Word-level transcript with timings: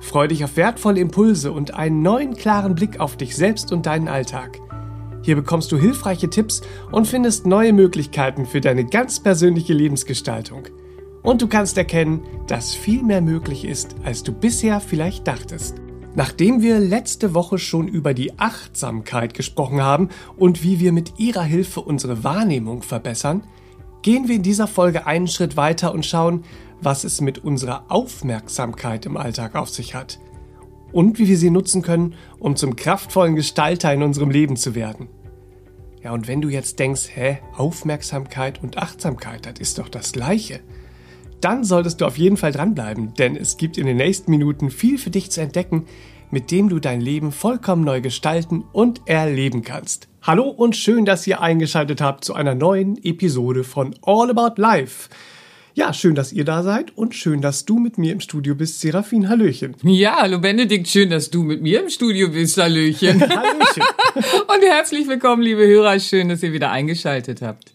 Freu 0.00 0.28
dich 0.28 0.44
auf 0.44 0.56
wertvolle 0.56 1.00
Impulse 1.00 1.52
und 1.52 1.74
einen 1.74 2.02
neuen 2.02 2.34
klaren 2.34 2.74
Blick 2.74 3.00
auf 3.00 3.16
dich 3.16 3.36
selbst 3.36 3.72
und 3.72 3.86
deinen 3.86 4.08
Alltag. 4.08 4.60
Hier 5.22 5.36
bekommst 5.36 5.70
du 5.72 5.76
hilfreiche 5.76 6.30
Tipps 6.30 6.62
und 6.90 7.06
findest 7.06 7.46
neue 7.46 7.72
Möglichkeiten 7.72 8.46
für 8.46 8.60
deine 8.60 8.84
ganz 8.84 9.20
persönliche 9.20 9.74
Lebensgestaltung. 9.74 10.68
Und 11.22 11.42
du 11.42 11.48
kannst 11.48 11.76
erkennen, 11.76 12.22
dass 12.46 12.74
viel 12.74 13.02
mehr 13.02 13.20
möglich 13.20 13.64
ist, 13.64 13.96
als 14.04 14.22
du 14.22 14.32
bisher 14.32 14.80
vielleicht 14.80 15.26
dachtest. 15.26 15.76
Nachdem 16.14 16.62
wir 16.62 16.78
letzte 16.78 17.34
Woche 17.34 17.58
schon 17.58 17.86
über 17.86 18.14
die 18.14 18.38
Achtsamkeit 18.38 19.34
gesprochen 19.34 19.82
haben 19.82 20.08
und 20.36 20.62
wie 20.62 20.80
wir 20.80 20.92
mit 20.92 21.18
ihrer 21.18 21.42
Hilfe 21.42 21.80
unsere 21.80 22.24
Wahrnehmung 22.24 22.82
verbessern, 22.82 23.42
gehen 24.02 24.28
wir 24.28 24.36
in 24.36 24.42
dieser 24.42 24.66
Folge 24.66 25.06
einen 25.06 25.28
Schritt 25.28 25.56
weiter 25.56 25.92
und 25.92 26.06
schauen, 26.06 26.44
was 26.80 27.04
es 27.04 27.20
mit 27.20 27.38
unserer 27.38 27.84
Aufmerksamkeit 27.88 29.06
im 29.06 29.16
Alltag 29.16 29.54
auf 29.54 29.68
sich 29.68 29.94
hat 29.94 30.18
und 30.92 31.18
wie 31.18 31.28
wir 31.28 31.36
sie 31.36 31.50
nutzen 31.50 31.82
können, 31.82 32.14
um 32.38 32.56
zum 32.56 32.76
kraftvollen 32.76 33.34
Gestalter 33.34 33.92
in 33.92 34.02
unserem 34.02 34.30
Leben 34.30 34.56
zu 34.56 34.74
werden. 34.74 35.08
Ja, 36.02 36.12
und 36.12 36.28
wenn 36.28 36.40
du 36.40 36.48
jetzt 36.48 36.78
denkst, 36.78 37.08
hä, 37.14 37.38
Aufmerksamkeit 37.56 38.62
und 38.62 38.78
Achtsamkeit, 38.78 39.46
das 39.46 39.58
ist 39.58 39.78
doch 39.78 39.88
das 39.88 40.12
Gleiche, 40.12 40.60
dann 41.40 41.64
solltest 41.64 42.00
du 42.00 42.06
auf 42.06 42.18
jeden 42.18 42.36
Fall 42.36 42.52
dranbleiben, 42.52 43.14
denn 43.14 43.36
es 43.36 43.56
gibt 43.56 43.78
in 43.78 43.86
den 43.86 43.96
nächsten 43.96 44.30
Minuten 44.30 44.70
viel 44.70 44.98
für 44.98 45.10
dich 45.10 45.30
zu 45.30 45.40
entdecken, 45.40 45.86
mit 46.30 46.50
dem 46.50 46.68
du 46.68 46.78
dein 46.78 47.00
Leben 47.00 47.32
vollkommen 47.32 47.84
neu 47.84 48.00
gestalten 48.00 48.64
und 48.72 49.02
erleben 49.06 49.62
kannst. 49.62 50.08
Hallo 50.22 50.48
und 50.48 50.76
schön, 50.76 51.04
dass 51.04 51.26
ihr 51.26 51.40
eingeschaltet 51.40 52.00
habt 52.00 52.24
zu 52.24 52.34
einer 52.34 52.54
neuen 52.54 53.02
Episode 53.02 53.64
von 53.64 53.94
All 54.02 54.30
About 54.30 54.60
Life. 54.60 55.08
Ja, 55.78 55.92
schön, 55.92 56.16
dass 56.16 56.32
ihr 56.32 56.44
da 56.44 56.64
seid 56.64 56.98
und 56.98 57.14
schön, 57.14 57.40
dass 57.40 57.64
du 57.64 57.78
mit 57.78 57.98
mir 57.98 58.10
im 58.10 58.18
Studio 58.18 58.56
bist, 58.56 58.80
Serafin. 58.80 59.28
Hallöchen. 59.28 59.76
Ja, 59.84 60.16
hallo 60.22 60.40
Benedikt, 60.40 60.88
schön, 60.88 61.08
dass 61.08 61.30
du 61.30 61.44
mit 61.44 61.62
mir 61.62 61.84
im 61.84 61.88
Studio 61.88 62.30
bist. 62.30 62.58
Hallöchen. 62.58 63.20
Hallöchen. 63.30 63.84
und 64.48 64.60
herzlich 64.60 65.06
willkommen, 65.06 65.40
liebe 65.40 65.64
Hörer. 65.64 66.00
Schön, 66.00 66.30
dass 66.30 66.42
ihr 66.42 66.52
wieder 66.52 66.72
eingeschaltet 66.72 67.42
habt. 67.42 67.70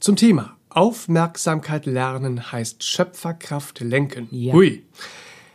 Zum 0.00 0.16
Thema 0.16 0.56
Aufmerksamkeit 0.70 1.84
lernen 1.84 2.52
heißt 2.52 2.82
Schöpferkraft 2.82 3.80
lenken. 3.80 4.28
Ja. 4.30 4.54
Hui. 4.54 4.84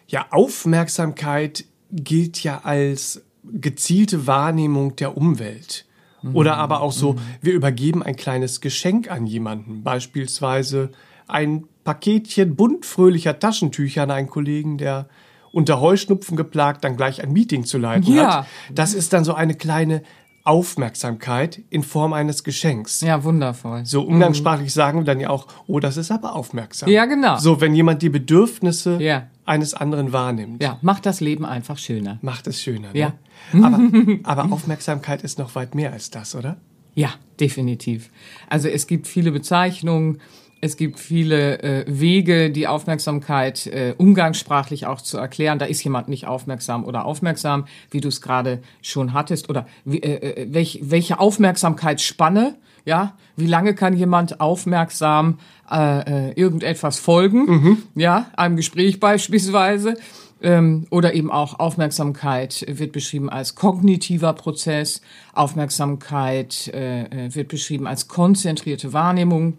Ja, 0.07 0.27
Aufmerksamkeit 0.29 1.65
gilt 1.91 2.43
ja 2.43 2.61
als 2.63 3.23
gezielte 3.43 4.27
Wahrnehmung 4.27 4.97
der 4.97 5.17
Umwelt. 5.17 5.85
Oder 6.31 6.57
aber 6.57 6.81
auch 6.81 6.91
so, 6.91 7.13
mhm. 7.13 7.19
wir 7.41 7.53
übergeben 7.53 8.03
ein 8.03 8.17
kleines 8.17 8.61
Geschenk 8.61 9.09
an 9.09 9.25
jemanden, 9.25 9.81
beispielsweise 9.81 10.91
ein 11.27 11.63
Paketchen 11.83 12.55
buntfröhlicher 12.55 13.39
Taschentücher 13.39 14.03
an 14.03 14.11
einen 14.11 14.29
Kollegen, 14.29 14.77
der 14.77 15.07
unter 15.51 15.81
Heuschnupfen 15.81 16.37
geplagt 16.37 16.83
dann 16.83 16.95
gleich 16.95 17.21
ein 17.21 17.33
Meeting 17.33 17.65
zu 17.65 17.77
leiten 17.77 18.13
ja. 18.13 18.39
hat. 18.39 18.47
Das 18.73 18.93
ist 18.93 19.13
dann 19.13 19.23
so 19.23 19.33
eine 19.33 19.55
kleine 19.55 20.01
Aufmerksamkeit 20.43 21.61
in 21.69 21.83
Form 21.83 22.13
eines 22.13 22.43
Geschenks. 22.43 23.01
Ja, 23.01 23.23
wundervoll. 23.23 23.85
So 23.85 24.01
umgangssprachlich 24.03 24.69
mhm. 24.69 24.75
sagen 24.75 24.99
wir 24.99 25.05
dann 25.05 25.19
ja 25.19 25.29
auch, 25.29 25.47
oh, 25.67 25.79
das 25.79 25.97
ist 25.97 26.09
aber 26.11 26.35
aufmerksam. 26.35 26.89
Ja, 26.89 27.05
genau. 27.05 27.37
So, 27.37 27.61
wenn 27.61 27.75
jemand 27.75 28.01
die 28.01 28.09
Bedürfnisse 28.09 28.97
ja. 28.99 29.27
eines 29.45 29.73
anderen 29.73 30.13
wahrnimmt. 30.13 30.63
Ja, 30.63 30.79
macht 30.81 31.05
das 31.05 31.19
Leben 31.19 31.45
einfach 31.45 31.77
schöner. 31.77 32.17
Macht 32.21 32.47
es 32.47 32.61
schöner. 32.61 32.91
Ne? 32.93 32.99
Ja. 32.99 33.13
Aber, 33.61 33.79
aber 34.23 34.51
Aufmerksamkeit 34.51 35.21
ist 35.21 35.37
noch 35.37 35.53
weit 35.55 35.75
mehr 35.75 35.93
als 35.93 36.09
das, 36.09 36.33
oder? 36.33 36.57
Ja, 36.95 37.13
definitiv. 37.39 38.09
Also 38.49 38.67
es 38.67 38.87
gibt 38.87 39.07
viele 39.07 39.31
Bezeichnungen 39.31 40.19
es 40.61 40.77
gibt 40.77 40.99
viele 40.99 41.61
äh, 41.63 41.85
Wege, 41.87 42.51
die 42.51 42.67
Aufmerksamkeit 42.67 43.65
äh, 43.65 43.95
umgangssprachlich 43.97 44.85
auch 44.85 45.01
zu 45.01 45.17
erklären. 45.17 45.57
Da 45.57 45.65
ist 45.65 45.83
jemand 45.83 46.07
nicht 46.07 46.27
aufmerksam 46.27 46.85
oder 46.85 47.05
aufmerksam, 47.05 47.65
wie 47.89 47.99
du 47.99 48.07
es 48.07 48.21
gerade 48.21 48.61
schon 48.83 49.13
hattest. 49.13 49.49
Oder 49.49 49.65
wie, 49.85 49.99
äh, 49.99 50.43
äh 50.43 50.53
welch, 50.53 50.79
welche 50.83 51.19
Aufmerksamkeitsspanne, 51.19 52.55
ja, 52.85 53.15
wie 53.35 53.47
lange 53.47 53.73
kann 53.73 53.97
jemand 53.97 54.39
aufmerksam 54.39 55.39
äh, 55.69 56.29
äh, 56.29 56.33
irgendetwas 56.33 56.99
folgen, 56.99 57.45
mhm. 57.45 57.77
ja, 57.95 58.27
einem 58.37 58.55
Gespräch 58.55 58.99
beispielsweise. 58.99 59.95
Ähm, 60.43 60.87
oder 60.89 61.13
eben 61.13 61.31
auch 61.31 61.59
Aufmerksamkeit 61.59 62.65
wird 62.67 62.93
beschrieben 62.93 63.29
als 63.29 63.53
kognitiver 63.53 64.33
Prozess, 64.33 65.01
Aufmerksamkeit 65.33 66.67
äh, 66.73 67.03
äh 67.03 67.35
wird 67.35 67.47
beschrieben 67.47 67.85
als 67.85 68.07
konzentrierte 68.07 68.91
Wahrnehmung 68.91 69.57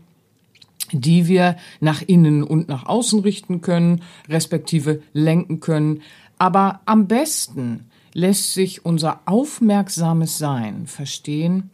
die 0.92 1.26
wir 1.28 1.56
nach 1.80 2.02
innen 2.02 2.42
und 2.42 2.68
nach 2.68 2.86
außen 2.86 3.20
richten 3.20 3.60
können, 3.60 4.02
respektive 4.28 5.02
lenken 5.12 5.60
können. 5.60 6.02
Aber 6.38 6.80
am 6.86 7.08
besten 7.08 7.90
lässt 8.14 8.54
sich 8.54 8.84
unser 8.84 9.20
aufmerksames 9.26 10.38
Sein 10.38 10.86
verstehen, 10.86 11.70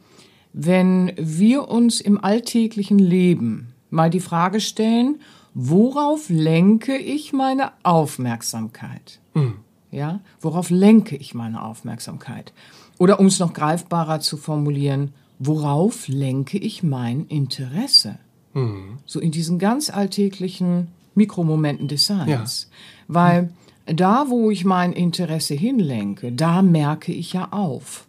wenn 0.53 1.13
wir 1.17 1.69
uns 1.69 2.01
im 2.01 2.23
alltäglichen 2.23 2.99
Leben 2.99 3.75
mal 3.91 4.11
die 4.11 4.21
Frage 4.21 4.61
stellen, 4.61 5.21
worauf 5.55 6.29
lenke 6.29 6.97
ich 6.97 7.33
meine 7.33 7.73
Aufmerksamkeit? 7.83 9.21
Mhm. 9.35 9.55
Ja, 9.91 10.21
worauf 10.41 10.71
lenke 10.71 11.17
ich 11.17 11.35
meine 11.35 11.63
Aufmerksamkeit? 11.65 12.53
Oder 12.99 13.21
um 13.21 13.27
es 13.27 13.39
noch 13.39 13.55
greifbarer 13.55 14.21
zu 14.21 14.37
formulieren, 14.37 15.15
worauf 15.39 16.09
lenke 16.09 16.59
ich 16.59 16.83
mein 16.83 17.27
Interesse? 17.27 18.19
Mhm. 18.55 18.99
So 19.05 19.21
in 19.21 19.31
diesen 19.31 19.59
ganz 19.59 19.91
alltäglichen 19.91 20.89
Mikromomenten 21.15 21.89
des 21.89 22.07
Seins. 22.07 22.69
Ja. 22.71 22.75
Weil 23.09 23.53
da, 23.87 24.27
wo 24.29 24.51
ich 24.51 24.65
mein 24.65 24.93
Interesse 24.93 25.55
hinlenke, 25.55 26.33
da 26.33 26.63
merke 26.63 27.13
ich 27.13 27.33
ja 27.33 27.49
auf. 27.53 28.07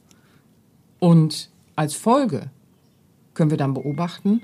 Und 1.00 1.50
als 1.76 1.96
Folge 1.96 2.50
können 3.34 3.50
wir 3.50 3.58
dann 3.58 3.74
beobachten, 3.74 4.42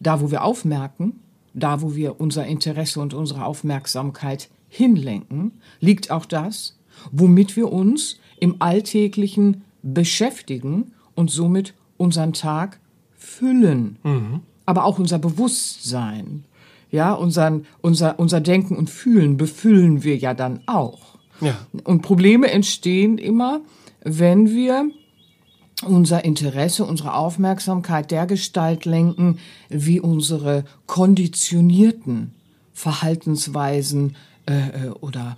da, 0.00 0.20
wo 0.20 0.30
wir 0.30 0.44
aufmerken, 0.44 1.20
da, 1.54 1.82
wo 1.82 1.94
wir 1.94 2.20
unser 2.20 2.46
Interesse 2.46 3.00
und 3.00 3.14
unsere 3.14 3.44
Aufmerksamkeit 3.44 4.48
hinlenken, 4.68 5.52
liegt 5.80 6.10
auch 6.10 6.26
das, 6.26 6.78
womit 7.12 7.56
wir 7.56 7.72
uns 7.72 8.18
im 8.40 8.56
Alltäglichen 8.58 9.62
beschäftigen 9.82 10.92
und 11.14 11.30
somit 11.30 11.74
unseren 11.96 12.32
Tag 12.32 12.80
füllen. 13.16 13.98
Mhm 14.02 14.40
aber 14.66 14.84
auch 14.84 14.98
unser 14.98 15.18
Bewusstsein, 15.18 16.44
ja, 16.90 17.12
unser, 17.12 17.60
unser, 17.80 18.18
unser 18.18 18.40
Denken 18.40 18.76
und 18.76 18.90
Fühlen 18.90 19.36
befüllen 19.36 20.04
wir 20.04 20.16
ja 20.16 20.34
dann 20.34 20.60
auch. 20.66 21.18
Ja. 21.40 21.54
Und 21.84 22.02
Probleme 22.02 22.50
entstehen 22.50 23.18
immer, 23.18 23.60
wenn 24.02 24.50
wir 24.50 24.90
unser 25.84 26.24
Interesse, 26.24 26.84
unsere 26.84 27.14
Aufmerksamkeit 27.14 28.10
der 28.10 28.26
Gestalt 28.26 28.84
lenken, 28.84 29.38
wie 29.68 30.00
unsere 30.00 30.64
konditionierten 30.86 32.32
Verhaltensweisen 32.72 34.16
äh, 34.46 34.52
äh 34.54 34.90
oder 35.00 35.36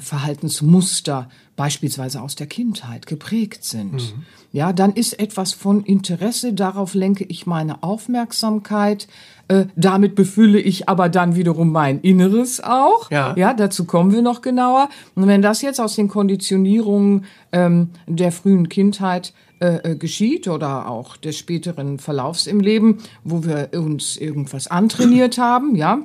Verhaltensmuster 0.00 1.28
beispielsweise 1.56 2.22
aus 2.22 2.36
der 2.36 2.46
Kindheit 2.46 3.06
geprägt 3.06 3.64
sind. 3.64 3.94
Mhm. 3.94 4.24
Ja, 4.52 4.72
dann 4.72 4.92
ist 4.92 5.18
etwas 5.18 5.52
von 5.52 5.82
Interesse, 5.82 6.52
darauf 6.52 6.94
lenke 6.94 7.24
ich 7.24 7.46
meine 7.46 7.82
Aufmerksamkeit, 7.82 9.08
äh, 9.48 9.64
damit 9.76 10.14
befülle 10.14 10.60
ich 10.60 10.88
aber 10.88 11.08
dann 11.08 11.34
wiederum 11.34 11.72
mein 11.72 12.00
Inneres 12.00 12.62
auch. 12.62 13.10
Ja. 13.10 13.34
ja, 13.36 13.54
dazu 13.54 13.86
kommen 13.86 14.12
wir 14.12 14.22
noch 14.22 14.42
genauer. 14.42 14.88
Und 15.14 15.26
wenn 15.26 15.42
das 15.42 15.62
jetzt 15.62 15.80
aus 15.80 15.96
den 15.96 16.08
Konditionierungen 16.08 17.24
ähm, 17.52 17.90
der 18.06 18.30
frühen 18.30 18.68
Kindheit 18.68 19.32
äh, 19.60 19.92
äh 19.92 19.96
geschieht 19.96 20.48
oder 20.48 20.88
auch 20.88 21.16
des 21.16 21.36
späteren 21.36 21.98
Verlaufs 21.98 22.46
im 22.46 22.60
Leben, 22.60 22.98
wo 23.24 23.44
wir 23.44 23.70
uns 23.72 24.16
irgendwas 24.16 24.68
antrainiert 24.68 25.38
haben, 25.38 25.74
ja, 25.74 26.02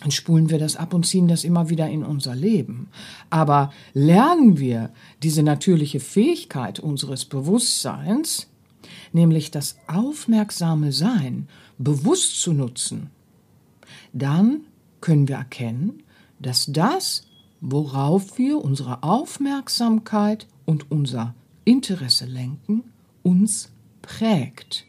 dann 0.00 0.10
spulen 0.10 0.50
wir 0.50 0.58
das 0.58 0.76
ab 0.76 0.92
und 0.92 1.06
ziehen 1.06 1.28
das 1.28 1.44
immer 1.44 1.70
wieder 1.70 1.88
in 1.88 2.02
unser 2.02 2.34
Leben. 2.34 2.88
Aber 3.30 3.72
lernen 3.92 4.58
wir 4.58 4.90
diese 5.22 5.42
natürliche 5.42 6.00
Fähigkeit 6.00 6.80
unseres 6.80 7.24
Bewusstseins, 7.24 8.48
nämlich 9.12 9.50
das 9.50 9.76
aufmerksame 9.86 10.92
Sein, 10.92 11.48
bewusst 11.78 12.40
zu 12.40 12.52
nutzen, 12.52 13.10
dann 14.12 14.62
können 15.00 15.28
wir 15.28 15.36
erkennen, 15.36 16.02
dass 16.38 16.66
das, 16.66 17.26
worauf 17.60 18.38
wir 18.38 18.58
unsere 18.58 19.02
Aufmerksamkeit 19.02 20.46
und 20.64 20.90
unser 20.90 21.34
Interesse 21.64 22.26
lenken 22.26 22.84
uns 23.24 23.72
prägt 24.02 24.84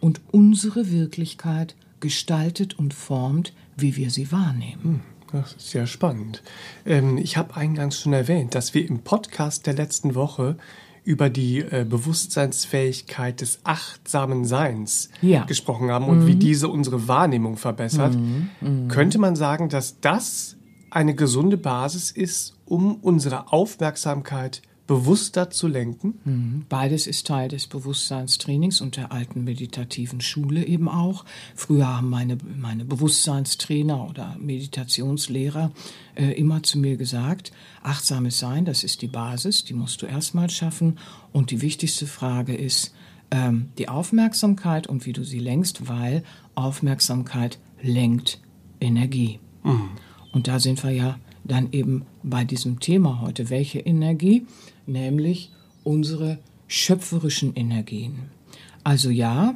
und 0.00 0.20
unsere 0.30 0.90
Wirklichkeit 0.90 1.74
gestaltet 2.00 2.78
und 2.78 2.94
formt, 2.94 3.52
wie 3.76 3.96
wir 3.96 4.10
sie 4.10 4.30
wahrnehmen. 4.32 5.00
Das 5.32 5.54
ist 5.54 5.70
sehr 5.70 5.86
spannend. 5.86 6.42
Ähm, 6.84 7.16
ich 7.16 7.36
habe 7.36 7.56
eingangs 7.56 8.00
schon 8.00 8.12
erwähnt, 8.12 8.54
dass 8.54 8.74
wir 8.74 8.86
im 8.86 9.00
Podcast 9.00 9.66
der 9.66 9.74
letzten 9.74 10.14
Woche 10.14 10.56
über 11.04 11.30
die 11.30 11.58
äh, 11.60 11.84
Bewusstseinsfähigkeit 11.88 13.40
des 13.40 13.60
achtsamen 13.64 14.44
Seins 14.44 15.08
Ja. 15.20 15.44
gesprochen 15.44 15.90
haben 15.90 16.06
und 16.06 16.26
wie 16.26 16.34
diese 16.36 16.68
unsere 16.68 17.08
Wahrnehmung 17.08 17.56
verbessert. 17.56 18.16
Könnte 18.88 19.18
man 19.18 19.34
sagen, 19.34 19.68
dass 19.68 20.00
das 20.00 20.56
eine 20.90 21.14
gesunde 21.14 21.56
Basis 21.56 22.10
ist, 22.10 22.54
um 22.66 22.96
unsere 22.96 23.52
Aufmerksamkeit 23.52 24.62
bewusster 24.86 25.50
zu 25.50 25.68
lenken? 25.68 26.14
Beides 26.68 27.06
ist 27.06 27.26
Teil 27.26 27.48
des 27.48 27.66
Bewusstseinstrainings 27.66 28.80
und 28.80 28.96
der 28.96 29.12
alten 29.12 29.44
meditativen 29.44 30.20
Schule 30.20 30.64
eben 30.66 30.88
auch. 30.88 31.24
Früher 31.54 31.86
haben 31.86 32.10
meine, 32.10 32.38
meine 32.56 32.84
Bewusstseinstrainer 32.84 34.08
oder 34.08 34.36
Meditationslehrer 34.40 35.72
äh, 36.14 36.32
immer 36.32 36.62
zu 36.62 36.78
mir 36.78 36.96
gesagt, 36.96 37.52
achtsames 37.82 38.38
Sein, 38.38 38.64
das 38.64 38.84
ist 38.84 39.02
die 39.02 39.08
Basis, 39.08 39.64
die 39.64 39.74
musst 39.74 40.02
du 40.02 40.06
erstmal 40.06 40.50
schaffen. 40.50 40.98
Und 41.32 41.50
die 41.50 41.62
wichtigste 41.62 42.06
Frage 42.06 42.54
ist 42.54 42.92
ähm, 43.30 43.70
die 43.78 43.88
Aufmerksamkeit 43.88 44.86
und 44.86 45.06
wie 45.06 45.12
du 45.12 45.24
sie 45.24 45.38
lenkst, 45.38 45.88
weil 45.88 46.22
Aufmerksamkeit 46.54 47.58
lenkt 47.82 48.40
Energie. 48.80 49.38
Und 50.32 50.48
da 50.48 50.58
sind 50.58 50.82
wir 50.82 50.90
ja 50.90 51.18
dann 51.44 51.72
eben 51.72 52.04
bei 52.22 52.44
diesem 52.44 52.80
Thema 52.80 53.20
heute. 53.20 53.50
Welche 53.50 53.80
Energie? 53.80 54.46
Nämlich 54.86 55.50
unsere 55.84 56.38
schöpferischen 56.66 57.54
Energien. 57.54 58.30
Also 58.84 59.10
ja, 59.10 59.54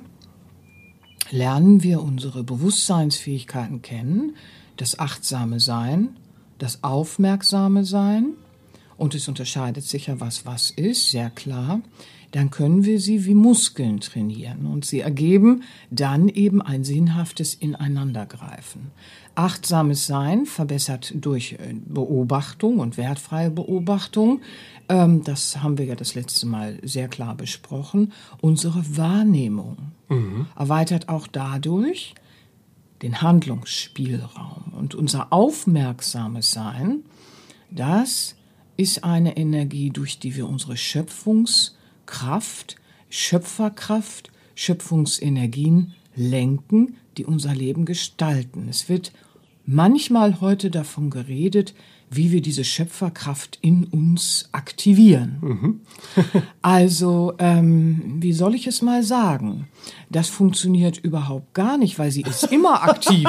lernen 1.31 1.83
wir 1.83 2.03
unsere 2.03 2.45
Bewusstseinsfähigkeiten 2.45 3.83
kennen, 3.83 4.37
das 4.77 4.99
achtsame 4.99 5.61
Sein, 5.61 6.17
das 6.59 6.83
aufmerksame 6.85 7.85
Sein, 7.85 8.35
und 8.97 9.15
es 9.15 9.29
unterscheidet 9.29 9.85
sich 9.85 10.07
ja, 10.07 10.21
was 10.21 10.47
was 10.47 10.71
ist, 10.71 11.11
sehr 11.11 11.31
klar, 11.31 11.81
dann 12.37 12.51
können 12.51 12.85
wir 12.85 13.01
sie 13.01 13.25
wie 13.25 13.35
Muskeln 13.35 13.99
trainieren 14.01 14.67
und 14.67 14.85
sie 14.85 15.01
ergeben 15.01 15.63
dann 15.91 16.29
eben 16.29 16.61
ein 16.61 16.85
sinnhaftes 16.85 17.55
Ineinandergreifen. 17.55 18.91
Achtsames 19.35 20.07
Sein 20.07 20.45
verbessert 20.45 21.15
durch 21.15 21.53
äh, 21.53 21.75
Beobachtung 21.87 22.79
und 22.79 22.99
wertfreie 22.99 23.51
Beobachtung, 23.51 24.43
ähm, 24.91 25.25
das 25.25 25.63
haben 25.63 25.79
wir 25.79 25.87
ja 25.87 25.95
das 25.95 26.15
letzte 26.15 26.45
Mal 26.45 26.79
sehr 26.83 27.09
klar 27.09 27.35
besprochen, 27.35 28.13
unsere 28.43 28.85
Wahrnehmung. 28.99 29.79
Erweitert 30.57 31.09
auch 31.09 31.29
dadurch 31.29 32.15
den 33.01 33.23
Handlungsspielraum 33.23 34.75
und 34.77 34.95
unser 34.95 35.33
aufmerksames 35.33 36.51
Sein, 36.53 36.99
das 37.71 38.37
ist 38.77 39.05
eine 39.05 39.39
Energie, 39.39 39.89
durch 39.89 40.19
die 40.19 40.37
wir 40.37 40.47
unsere 40.47 40.77
Schöpfungskraft, 42.07 42.77
Schöpferkraft, 43.11 44.31
Schöpfungsenergien 44.55 45.95
lenken, 46.15 46.97
die 47.17 47.25
unser 47.25 47.55
Leben 47.55 47.85
gestalten. 47.85 48.69
Es 48.69 48.89
wird 48.89 49.13
manchmal 49.67 50.41
heute 50.41 50.71
davon 50.71 51.11
geredet, 51.11 51.75
wie 52.11 52.31
wir 52.31 52.41
diese 52.41 52.65
Schöpferkraft 52.65 53.59
in 53.63 53.85
uns 53.85 54.49
aktivieren. 54.53 55.81
also, 56.63 57.35
ähm, 57.39 58.17
wie 58.21 58.33
soll 58.33 58.55
ich 58.55 58.67
es 58.67 58.83
mal 58.83 59.03
sagen? 59.03 59.69
Das 60.11 60.29
funktioniert 60.29 60.99
überhaupt 60.99 61.55
gar 61.55 61.79
nicht, 61.79 61.99
weil 61.99 62.11
sie 62.11 62.23
ist 62.23 62.45
immer 62.45 62.83
aktiv. 62.89 63.29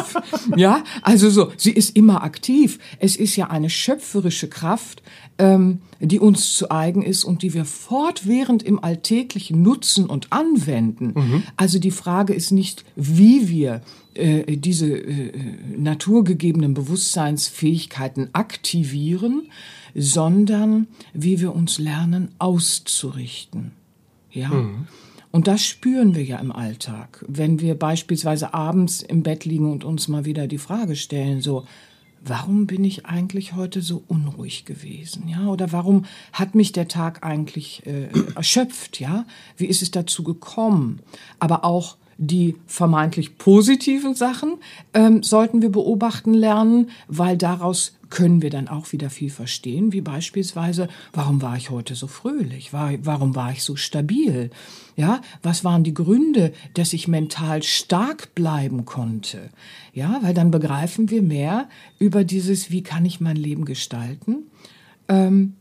ja, 0.55 0.83
also 1.01 1.29
so, 1.29 1.51
sie 1.57 1.71
ist 1.71 1.95
immer 1.95 2.23
aktiv. 2.23 2.79
Es 2.99 3.15
ist 3.15 3.35
ja 3.35 3.49
eine 3.49 3.69
schöpferische 3.69 4.47
Kraft, 4.47 5.01
ähm, 5.37 5.81
die 5.99 6.19
uns 6.19 6.53
zu 6.53 6.69
eigen 6.69 7.01
ist 7.01 7.23
und 7.23 7.41
die 7.41 7.53
wir 7.53 7.65
fortwährend 7.65 8.63
im 8.63 8.83
Alltäglichen 8.83 9.61
nutzen 9.61 10.05
und 10.05 10.31
anwenden. 10.31 11.43
Also 11.57 11.79
die 11.79 11.91
Frage 11.91 12.33
ist 12.33 12.51
nicht, 12.51 12.85
wie 12.95 13.49
wir 13.49 13.81
äh, 14.17 14.57
diese 14.57 14.87
äh, 14.87 15.31
naturgegebenen 15.77 16.73
Bewusstseinsfähigkeiten 16.73 18.29
aktivieren, 18.33 19.49
sondern 19.95 20.87
wie 21.13 21.39
wir 21.39 21.55
uns 21.55 21.79
lernen 21.79 22.29
auszurichten. 22.39 23.71
Ja. 24.31 24.51
Und 25.31 25.47
das 25.47 25.65
spüren 25.65 26.15
wir 26.15 26.23
ja 26.23 26.37
im 26.39 26.51
Alltag, 26.51 27.23
wenn 27.27 27.59
wir 27.59 27.75
beispielsweise 27.75 28.53
abends 28.53 29.01
im 29.01 29.23
Bett 29.23 29.45
liegen 29.45 29.71
und 29.71 29.83
uns 29.83 30.07
mal 30.07 30.25
wieder 30.25 30.47
die 30.47 30.57
Frage 30.57 30.95
stellen, 30.95 31.41
so, 31.41 31.65
warum 32.23 32.67
bin 32.67 32.83
ich 32.83 33.05
eigentlich 33.05 33.53
heute 33.53 33.81
so 33.81 34.03
unruhig 34.07 34.65
gewesen, 34.65 35.27
ja? 35.27 35.47
Oder 35.47 35.71
warum 35.71 36.05
hat 36.33 36.55
mich 36.55 36.71
der 36.71 36.87
Tag 36.87 37.23
eigentlich 37.23 37.85
äh, 37.85 38.07
erschöpft, 38.35 38.99
ja? 38.99 39.25
Wie 39.55 39.65
ist 39.65 39.81
es 39.81 39.91
dazu 39.91 40.23
gekommen? 40.23 41.01
Aber 41.39 41.63
auch 41.63 41.97
die 42.17 42.55
vermeintlich 42.65 43.37
positiven 43.37 44.15
Sachen 44.15 44.55
ähm, 44.93 45.21
sollten 45.23 45.61
wir 45.61 45.69
beobachten 45.69 46.33
lernen, 46.33 46.89
weil 47.07 47.37
daraus 47.37 47.93
können 48.09 48.41
wir 48.41 48.49
dann 48.49 48.67
auch 48.67 48.91
wieder 48.91 49.09
viel 49.09 49.29
verstehen, 49.29 49.91
wie 49.91 50.01
beispielsweise, 50.01 50.87
warum 51.13 51.41
war 51.41 51.57
ich 51.57 51.69
heute 51.69 51.95
so 51.95 52.07
fröhlich? 52.07 52.73
War, 52.73 52.93
warum 53.03 53.35
war 53.35 53.51
ich 53.51 53.63
so 53.63 53.75
stabil? 53.75 54.49
Ja, 54.95 55.21
was 55.43 55.63
waren 55.63 55.83
die 55.83 55.93
Gründe, 55.93 56.53
dass 56.73 56.93
ich 56.93 57.07
mental 57.07 57.63
stark 57.63 58.33
bleiben 58.33 58.85
konnte? 58.85 59.49
Ja, 59.93 60.19
weil 60.21 60.33
dann 60.33 60.51
begreifen 60.51 61.09
wir 61.09 61.21
mehr 61.21 61.67
über 61.99 62.23
dieses, 62.23 62.71
wie 62.71 62.81
kann 62.81 63.05
ich 63.05 63.19
mein 63.19 63.35
Leben 63.35 63.65
gestalten? 63.65 64.43
Ähm, 65.07 65.55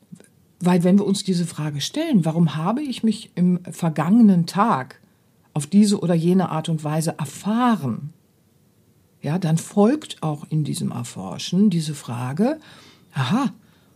weil 0.60 0.84
wenn 0.84 0.98
wir 0.98 1.06
uns 1.06 1.22
diese 1.22 1.46
Frage 1.46 1.80
stellen, 1.80 2.24
warum 2.24 2.56
habe 2.56 2.82
ich 2.82 3.02
mich 3.02 3.30
im 3.34 3.60
vergangenen 3.70 4.46
Tag 4.46 5.00
auf 5.56 5.66
diese 5.66 6.00
oder 6.00 6.12
jene 6.14 6.50
Art 6.50 6.68
und 6.68 6.84
Weise 6.84 7.14
erfahren, 7.18 8.12
ja, 9.22 9.38
dann 9.38 9.56
folgt 9.56 10.22
auch 10.22 10.44
in 10.50 10.64
diesem 10.64 10.90
Erforschen 10.90 11.70
diese 11.70 11.94
Frage, 11.94 12.60
aha, 13.14 13.50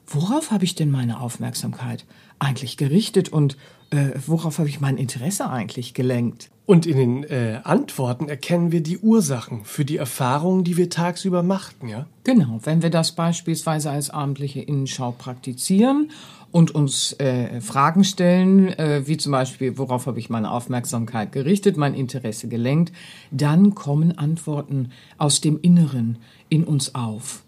worauf 0.06 0.52
habe 0.52 0.64
ich 0.64 0.74
denn 0.74 0.90
meine 0.90 1.20
Aufmerksamkeit 1.20 2.06
eigentlich 2.38 2.78
gerichtet 2.78 3.28
und 3.28 3.58
äh, 3.90 4.12
worauf 4.26 4.58
habe 4.58 4.70
ich 4.70 4.80
mein 4.80 4.96
Interesse 4.96 5.50
eigentlich 5.50 5.92
gelenkt? 5.92 6.50
Und 6.70 6.86
in 6.86 6.98
den 6.98 7.24
äh, 7.24 7.58
Antworten 7.64 8.28
erkennen 8.28 8.70
wir 8.70 8.80
die 8.80 8.98
Ursachen 8.98 9.64
für 9.64 9.84
die 9.84 9.96
Erfahrungen, 9.96 10.62
die 10.62 10.76
wir 10.76 10.88
tagsüber 10.88 11.42
machten, 11.42 11.88
ja? 11.88 12.06
Genau, 12.22 12.60
wenn 12.62 12.80
wir 12.80 12.90
das 12.90 13.10
beispielsweise 13.10 13.90
als 13.90 14.10
abendliche 14.10 14.60
Innenschau 14.60 15.10
praktizieren 15.10 16.12
und 16.52 16.72
uns 16.72 17.14
äh, 17.14 17.60
Fragen 17.60 18.04
stellen, 18.04 18.68
äh, 18.68 19.02
wie 19.04 19.16
zum 19.16 19.32
Beispiel, 19.32 19.78
worauf 19.78 20.06
habe 20.06 20.20
ich 20.20 20.30
meine 20.30 20.52
Aufmerksamkeit 20.52 21.32
gerichtet, 21.32 21.76
mein 21.76 21.94
Interesse 21.94 22.46
gelenkt, 22.46 22.92
dann 23.32 23.74
kommen 23.74 24.16
Antworten 24.16 24.90
aus 25.18 25.40
dem 25.40 25.58
Inneren 25.60 26.18
in 26.50 26.62
uns 26.62 26.94
auf. 26.94 27.42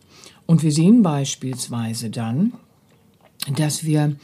Und 0.46 0.64
wir 0.64 0.72
sehen 0.72 1.02
beispielsweise 1.02 2.10
dann, 2.10 2.54
dass 3.56 3.84
wir 3.84 4.16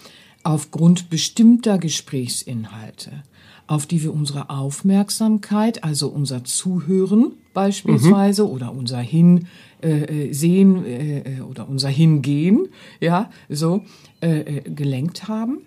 aufgrund 0.42 1.08
bestimmter 1.08 1.78
Gesprächsinhalte, 1.78 3.22
auf 3.68 3.86
die 3.86 4.02
wir 4.02 4.12
unsere 4.12 4.50
Aufmerksamkeit, 4.50 5.84
also 5.84 6.08
unser 6.08 6.42
Zuhören 6.42 7.32
beispielsweise 7.52 8.48
oder 8.48 8.72
unser 8.72 8.98
Hinsehen 8.98 9.46
äh, 9.82 10.32
sehen, 10.32 10.84
äh, 10.84 11.40
oder 11.42 11.68
unser 11.68 11.90
Hingehen, 11.90 12.68
ja, 13.00 13.30
so 13.48 13.84
äh, 14.20 14.40
äh, 14.40 14.60
gelenkt 14.70 15.28
haben, 15.28 15.58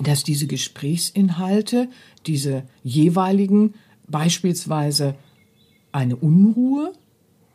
dass 0.00 0.22
diese 0.22 0.46
Gesprächsinhalte, 0.46 1.88
diese 2.26 2.62
jeweiligen 2.82 3.74
beispielsweise 4.08 5.16
eine 5.90 6.16
Unruhe 6.16 6.92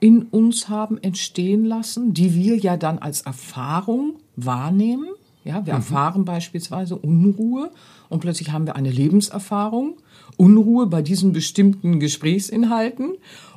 in 0.01 0.23
uns 0.23 0.67
haben 0.67 0.97
entstehen 0.97 1.63
lassen, 1.63 2.13
die 2.13 2.35
wir 2.35 2.57
ja 2.57 2.75
dann 2.75 2.99
als 2.99 3.21
Erfahrung 3.21 4.15
wahrnehmen. 4.35 5.07
Ja, 5.43 5.65
wir 5.65 5.73
erfahren 5.73 6.25
beispielsweise 6.25 6.95
Unruhe 6.95 7.71
und 8.11 8.19
plötzlich 8.19 8.51
haben 8.51 8.67
wir 8.67 8.75
eine 8.75 8.91
Lebenserfahrung, 8.91 9.97
Unruhe 10.37 10.85
bei 10.85 11.01
diesen 11.01 11.31
bestimmten 11.31 11.99
Gesprächsinhalten 11.99 13.13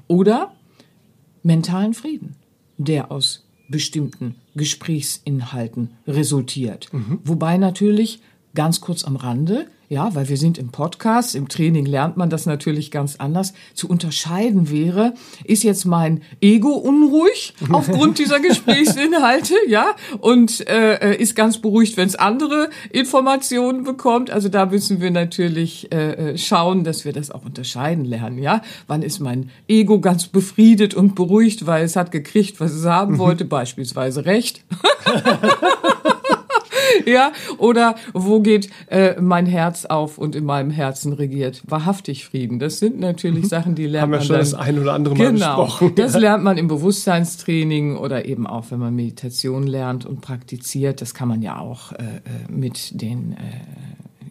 oder 0.07 0.55
mentalen 1.43 1.93
Frieden, 1.93 2.37
der 2.79 3.11
aus 3.11 3.45
bestimmten 3.69 4.37
Gesprächsinhalten 4.55 5.91
resultiert. 6.07 6.89
Wobei 7.25 7.57
natürlich 7.59 8.21
ganz 8.55 8.81
kurz 8.81 9.05
am 9.05 9.17
Rande 9.17 9.67
ja, 9.89 10.15
weil 10.15 10.29
wir 10.29 10.37
sind 10.37 10.59
im 10.59 10.71
Podcast, 10.71 11.35
im 11.35 11.49
Training 11.49 11.87
lernt 11.87 12.17
man 12.17 12.31
das 12.31 12.47
natürlich 12.47 12.91
ganz 12.91 13.17
anders, 13.17 13.53
zu 13.75 13.89
unterscheiden 13.89 14.71
wäre, 14.71 15.15
ist 15.45 15.63
jetzt 15.63 15.85
mein 15.85 16.23
Ego 16.41 16.71
unruhig 16.71 17.55
aufgrund 17.71 18.19
dieser 18.19 18.41
Gesprächsinhalte, 18.41 19.55
ja, 19.69 19.95
und 20.21 20.67
äh, 20.69 21.17
ist 21.17 21.37
ganz 21.37 21.59
beruhigt, 21.59 21.97
wenn 21.97 22.09
es 22.09 22.17
andere 22.17 22.71
Informationen 22.91 23.85
bekommt. 23.85 24.31
Also 24.31 24.49
da 24.49 24.67
müssen 24.67 25.01
wir 25.01 25.11
natürlich 25.11 25.93
äh, 25.93 26.33
äh, 26.33 26.39
schauen, 26.39 26.85
dass 26.85 27.05
wir 27.05 27.13
das 27.13 27.31
auch 27.31 27.45
unterscheiden 27.45 28.05
lernen, 28.05 28.39
ja. 28.39 28.63
Wann 28.87 29.03
ist 29.03 29.21
mein 29.21 29.51
Ego 29.69 30.01
ganz 30.01 30.27
befriedet 30.27 30.95
und 30.95 31.15
beruhigt, 31.15 31.67
weil 31.67 31.85
es 31.85 31.97
hat 31.97 32.11
gekriegt, 32.11 32.61
was 32.61 32.73
es 32.73 32.85
haben 32.85 33.19
wollte, 33.19 33.45
beispielsweise 33.45 34.25
Recht. 34.25 34.65
ja, 37.07 37.33
oder 37.59 37.97
wo 38.13 38.41
geht 38.41 38.71
äh, 38.89 39.21
mein 39.21 39.47
Herz 39.47 39.85
auf 39.85 40.19
und 40.19 40.35
in 40.35 40.45
meinem 40.45 40.71
Herzen 40.71 41.13
regiert 41.13 41.63
wahrhaftig 41.67 42.25
Frieden. 42.25 42.59
Das 42.59 42.79
sind 42.79 43.01
natürlich 43.01 43.45
mhm. 43.45 43.49
Sachen, 43.49 43.75
die 43.75 43.87
lernt 43.87 44.03
Haben 44.03 44.11
man 44.11 44.21
wir 44.21 44.27
schon 44.27 44.37
dann, 44.37 44.45
das 44.45 44.55
ein 44.55 44.79
oder 44.79 44.93
andere 44.95 45.15
Mal 45.15 45.33
genau, 45.33 45.65
besprochen. 45.65 45.95
Das 45.97 46.17
lernt 46.17 46.45
man 46.45 46.59
im 46.59 46.69
Bewusstseinstraining 46.69 47.97
oder 47.97 48.25
eben 48.25 48.47
auch, 48.47 48.67
wenn 48.71 48.79
man 48.79 48.95
Meditation 48.95 49.67
lernt 49.67 50.07
und 50.07 50.21
praktiziert. 50.21 51.01
Das 51.01 51.15
kann 51.15 51.29
man 51.29 51.43
ja 51.43 51.59
auch 51.59 51.93
äh, 51.93 51.97
äh 51.97 52.53
mit 52.53 53.01
den 53.01 53.33
äh, 53.33 53.37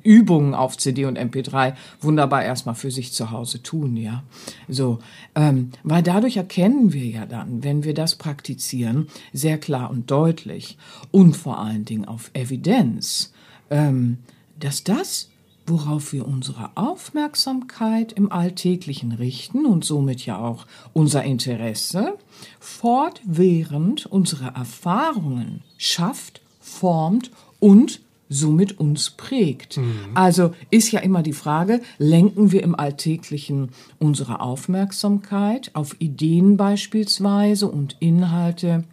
Übungen 0.04 0.54
auf 0.54 0.78
CD 0.78 1.06
und 1.06 1.18
MP3 1.18 1.74
wunderbar 2.02 2.44
erstmal 2.44 2.76
für 2.76 2.92
sich 2.92 3.14
zu 3.14 3.32
Hause 3.32 3.64
tun, 3.64 3.98
ja. 3.98 4.24
So, 4.68 5.00
ähm, 5.36 5.72
weil 5.84 6.04
dadurch 6.04 6.38
erkennen 6.38 6.94
wir 6.94 7.06
ja 7.06 7.26
dann, 7.26 7.64
wenn 7.64 7.84
wir 7.84 7.94
das 7.94 8.16
praktizieren, 8.16 9.08
sehr 9.32 9.58
klar 9.58 9.90
und 9.90 10.12
deutlich 10.12 10.78
und 11.12 11.36
vor 11.36 11.60
allen 11.60 11.86
Dingen 11.86 12.06
auf 12.06 12.32
Evidenz, 12.34 13.34
ähm, 13.70 14.20
dass 14.60 14.84
das 14.84 15.30
worauf 15.66 16.12
wir 16.14 16.28
unsere 16.28 16.72
Aufmerksamkeit 16.76 18.12
im 18.14 18.32
Alltäglichen 18.32 19.12
richten 19.12 19.66
und 19.66 19.86
somit 19.86 20.26
ja 20.26 20.38
auch 20.38 20.66
unser 20.92 21.24
Interesse, 21.24 22.18
fortwährend 22.60 24.06
unsere 24.06 24.48
Erfahrungen 24.48 25.64
schafft, 25.78 26.42
formt 26.60 27.32
und 27.60 28.02
somit 28.34 28.80
uns 28.80 29.12
prägt. 29.12 29.78
Mhm. 29.78 30.12
Also 30.14 30.54
ist 30.72 30.92
ja 30.92 31.00
immer 31.00 31.24
die 31.24 31.34
Frage, 31.34 31.82
lenken 31.98 32.52
wir 32.52 32.64
im 32.64 32.76
Alltäglichen 32.76 33.70
unsere 34.00 34.40
Aufmerksamkeit 34.42 35.72
auf 35.74 35.96
Ideen 36.00 36.58
beispielsweise 36.58 37.68
und 37.68 37.98
Inhalte 38.00 38.84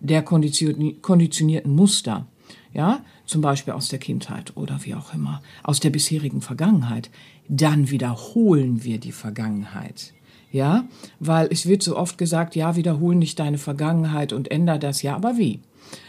der 0.00 0.22
konditionierten 0.22 1.74
Muster, 1.74 2.26
ja, 2.74 3.00
zum 3.24 3.40
Beispiel 3.40 3.72
aus 3.72 3.88
der 3.88 3.98
Kindheit 3.98 4.56
oder 4.56 4.80
wie 4.82 4.94
auch 4.94 5.14
immer, 5.14 5.42
aus 5.62 5.80
der 5.80 5.90
bisherigen 5.90 6.40
Vergangenheit, 6.40 7.10
dann 7.48 7.90
wiederholen 7.90 8.84
wir 8.84 8.98
die 8.98 9.12
Vergangenheit. 9.12 10.12
Ja, 10.50 10.84
weil 11.18 11.48
es 11.50 11.64
wird 11.66 11.82
so 11.82 11.96
oft 11.96 12.18
gesagt, 12.18 12.56
ja, 12.56 12.76
wiederholen 12.76 13.18
nicht 13.18 13.38
deine 13.38 13.56
Vergangenheit 13.56 14.34
und 14.34 14.50
änder 14.50 14.78
das, 14.78 15.00
ja, 15.00 15.16
aber 15.16 15.38
wie? 15.38 15.60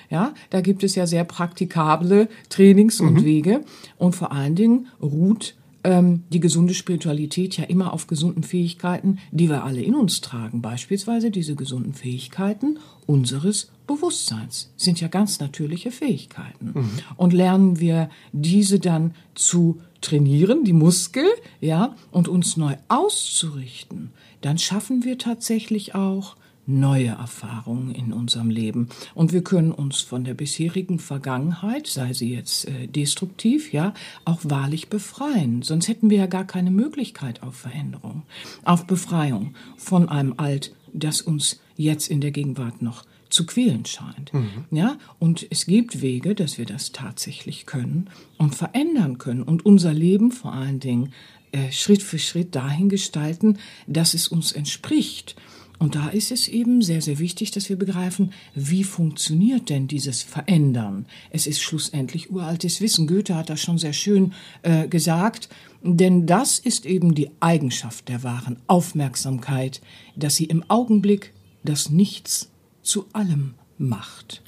Ja, 0.10 0.34
da 0.50 0.62
gibt 0.62 0.84
es 0.84 0.96
ja 0.96 1.08
sehr 1.08 1.24
praktikable 1.24 2.28
Trainings 2.50 3.00
und 3.00 3.16
mhm. 3.16 3.26
Wege. 3.26 3.62
Und 3.98 4.16
vor 4.16 4.32
allen 4.32 4.56
Dingen 4.56 4.88
ruht 5.02 5.56
ähm, 5.84 6.24
die 6.32 6.40
gesunde 6.40 6.74
Spiritualität 6.74 7.58
ja 7.58 7.66
immer 7.66 7.94
auf 7.94 8.08
gesunden 8.08 8.44
Fähigkeiten, 8.44 9.20
die 9.32 9.50
wir 9.50 9.64
alle 9.64 9.82
in 9.82 9.96
uns 9.96 10.22
tragen. 10.22 10.62
Beispielsweise 10.62 11.32
diese 11.32 11.56
gesunden 11.56 11.94
Fähigkeiten 11.94 12.80
unseres 13.06 13.72
Bewusstseins 13.86 14.72
sind 14.78 15.02
ja 15.02 15.08
ganz 15.10 15.40
natürliche 15.40 15.92
Fähigkeiten. 15.92 16.72
Mhm. 16.74 16.90
Und 17.18 17.34
lernen 17.34 17.80
wir 17.80 18.10
diese 18.32 18.80
dann 18.80 19.14
zu 19.36 19.82
trainieren, 20.02 20.64
die 20.64 20.74
Muskel, 20.74 21.26
ja, 21.60 21.96
und 22.12 22.28
uns 22.28 22.58
neu 22.58 22.76
auszurichten, 22.88 24.12
dann 24.42 24.58
schaffen 24.58 25.04
wir 25.04 25.18
tatsächlich 25.18 25.96
auch 25.96 26.36
neue 26.66 27.10
Erfahrungen 27.10 27.94
in 27.94 28.14
unserem 28.14 28.50
Leben. 28.50 28.90
Und 29.14 29.34
wir 29.34 29.44
können 29.44 29.72
uns 29.72 30.02
von 30.02 30.24
der 30.24 30.34
bisherigen 30.34 31.00
Vergangenheit, 31.00 31.88
sei 31.88 32.14
sie 32.14 32.34
jetzt 32.34 32.68
äh, 32.68 32.88
destruktiv, 32.88 33.74
ja, 33.74 33.94
auch 34.26 34.40
wahrlich 34.44 34.90
befreien. 34.90 35.62
Sonst 35.62 35.88
hätten 35.88 36.10
wir 36.10 36.20
ja 36.20 36.28
gar 36.28 36.46
keine 36.46 36.72
Möglichkeit 36.72 37.44
auf 37.44 37.56
Veränderung, 37.56 38.24
auf 38.64 38.88
Befreiung 38.88 39.56
von 39.78 40.10
einem 40.10 40.36
Alt, 40.38 40.74
das 40.94 41.22
uns 41.22 41.60
jetzt 41.76 42.10
in 42.10 42.22
der 42.22 42.32
Gegenwart 42.32 42.82
noch 42.82 43.04
zu 43.30 43.46
quälen 43.46 43.86
scheint. 43.86 44.34
Mhm. 44.34 44.66
Ja, 44.72 44.98
und 45.20 45.46
es 45.50 45.66
gibt 45.66 46.02
Wege, 46.02 46.36
dass 46.36 46.58
wir 46.58 46.66
das 46.66 46.92
tatsächlich 46.92 47.66
können 47.66 48.10
und 48.38 48.56
verändern 48.56 49.18
können 49.18 49.42
und 49.42 49.66
unser 49.66 49.94
Leben 49.94 50.32
vor 50.32 50.54
allen 50.54 50.80
Dingen 50.80 51.14
äh, 51.52 51.72
Schritt 51.72 52.04
für 52.04 52.20
Schritt 52.20 52.56
dahin 52.56 52.90
gestalten, 52.90 53.58
dass 53.88 54.14
es 54.14 54.28
uns 54.28 54.52
entspricht 54.52 55.36
und 55.84 55.96
da 55.96 56.08
ist 56.08 56.32
es 56.32 56.48
eben 56.48 56.82
sehr, 56.82 57.02
sehr 57.02 57.20
wichtig, 57.20 57.52
dass 57.52 57.68
wir 57.68 57.76
begreifen, 57.76 58.32
wie 58.56 58.86
funktioniert 58.86 59.70
denn 59.70 59.86
dieses 59.86 60.22
Verändern? 60.22 61.08
Es 61.30 61.46
ist 61.46 61.62
schlussendlich 61.62 62.32
uraltes 62.32 62.80
Wissen. 62.80 63.06
Goethe 63.06 63.36
hat 63.36 63.50
das 63.50 63.60
schon 63.60 63.78
sehr 63.78 63.92
schön 63.92 64.32
äh, 64.62 64.88
gesagt, 64.88 65.50
denn 65.82 66.26
das 66.26 66.58
ist 66.58 66.86
eben 66.86 67.16
die 67.16 67.32
Eigenschaft 67.42 68.08
der 68.08 68.24
wahren 68.24 68.60
Aufmerksamkeit, 68.68 69.82
dass 70.16 70.38
sie 70.38 70.46
im 70.46 70.64
Augenblick 70.70 71.34
das 71.66 71.90
Nichts 71.90 72.50
zu 72.82 73.08
allem 73.12 73.56
macht. 73.78 74.42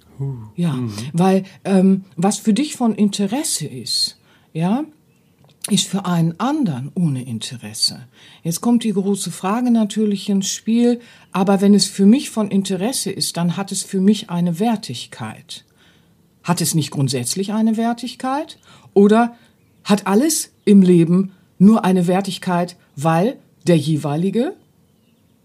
Ja, 0.55 0.71
mhm. 0.71 0.93
weil 1.11 1.43
ähm, 1.65 2.05
was 2.15 2.37
für 2.37 2.53
dich 2.53 2.77
von 2.77 2.95
Interesse 2.95 3.67
ist, 3.67 4.17
ja, 4.53 4.85
ist 5.69 5.87
für 5.87 6.05
einen 6.05 6.39
anderen 6.39 6.91
ohne 6.93 7.23
Interesse. 7.23 8.07
Jetzt 8.43 8.61
kommt 8.61 8.83
die 8.83 8.93
große 8.93 9.31
Frage 9.31 9.71
natürlich 9.71 10.29
ins 10.29 10.47
Spiel, 10.47 10.99
aber 11.31 11.61
wenn 11.61 11.73
es 11.73 11.85
für 11.87 12.05
mich 12.05 12.29
von 12.29 12.51
Interesse 12.51 13.11
ist, 13.11 13.37
dann 13.37 13.57
hat 13.57 13.71
es 13.71 13.81
für 13.81 13.99
mich 13.99 14.29
eine 14.29 14.59
Wertigkeit. 14.59 15.65
Hat 16.43 16.61
es 16.61 16.75
nicht 16.75 16.91
grundsätzlich 16.91 17.51
eine 17.51 17.77
Wertigkeit? 17.77 18.59
Oder 18.93 19.35
hat 19.83 20.05
alles 20.05 20.51
im 20.65 20.83
Leben 20.83 21.31
nur 21.57 21.83
eine 21.83 22.05
Wertigkeit, 22.05 22.77
weil 22.95 23.37
der 23.65 23.77
jeweilige 23.77 24.55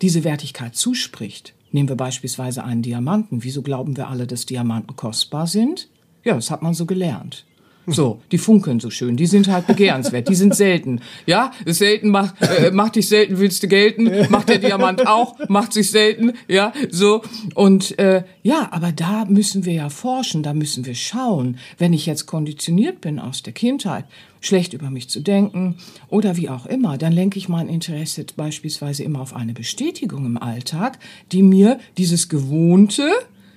diese 0.03 0.25
Wertigkeit 0.25 0.77
zuspricht? 0.77 1.55
Nehmen 1.73 1.89
wir 1.89 1.97
beispielsweise 1.97 2.65
einen 2.65 2.83
Diamanten. 2.83 3.43
Wieso 3.45 3.63
glauben 3.63 3.97
wir 3.97 4.09
alle, 4.09 4.27
dass 4.27 4.45
Diamanten 4.45 4.97
kostbar 4.97 5.47
sind? 5.47 5.89
Ja, 6.25 6.35
das 6.35 6.51
hat 6.51 6.61
man 6.61 6.75
so 6.75 6.85
gelernt. 6.85 7.47
So, 7.93 8.21
die 8.33 8.39
funkeln 8.39 8.81
so 8.81 8.91
schön, 8.91 9.17
die 9.17 9.27
sind 9.27 9.49
halt 9.49 9.67
begehrenswert, 9.67 10.29
die 10.29 10.35
sind 10.35 10.55
selten. 10.55 11.01
Ja, 11.27 11.53
selten 11.67 12.11
macht, 12.11 12.35
äh, 12.41 12.71
macht 12.71 12.97
dich 12.97 13.09
selten, 13.09 13.39
willst 13.39 13.63
du 13.63 13.69
gelten, 13.69 14.11
macht 14.31 14.49
der 14.49 14.59
Diamant 14.59 15.07
auch, 15.07 15.37
macht 15.49 15.73
sich 15.73 15.91
selten, 15.91 16.33
ja, 16.49 16.73
so. 16.91 17.23
Und 17.55 17.99
äh, 17.99 18.25
ja, 18.43 18.69
aber 18.71 18.93
da 18.93 19.25
müssen 19.27 19.65
wir 19.65 19.73
ja 19.73 19.89
forschen, 19.89 20.43
da 20.43 20.55
müssen 20.55 20.87
wir 20.87 20.95
schauen. 20.95 21.59
Wenn 21.79 21.93
ich 21.93 22.07
jetzt 22.07 22.27
konditioniert 22.27 23.01
bin 23.01 23.19
aus 23.19 23.43
der 23.43 23.53
Kindheit, 23.53 24.05
schlecht 24.41 24.73
über 24.73 24.91
mich 24.91 25.09
zu 25.09 25.21
denken 25.21 25.77
oder 26.09 26.37
wie 26.37 26.49
auch 26.49 26.67
immer, 26.67 26.99
dann 26.99 27.13
lenke 27.13 27.39
ich 27.39 27.49
mein 27.49 27.69
Interesse 27.69 28.25
beispielsweise 28.37 29.05
immer 29.05 29.21
auf 29.21 29.37
eine 29.37 29.53
Bestätigung 29.53 30.27
im 30.27 30.39
Alltag, 30.39 30.99
die 31.33 31.43
mir 31.43 31.79
dieses 31.99 32.29
Gewohnte, 32.29 33.11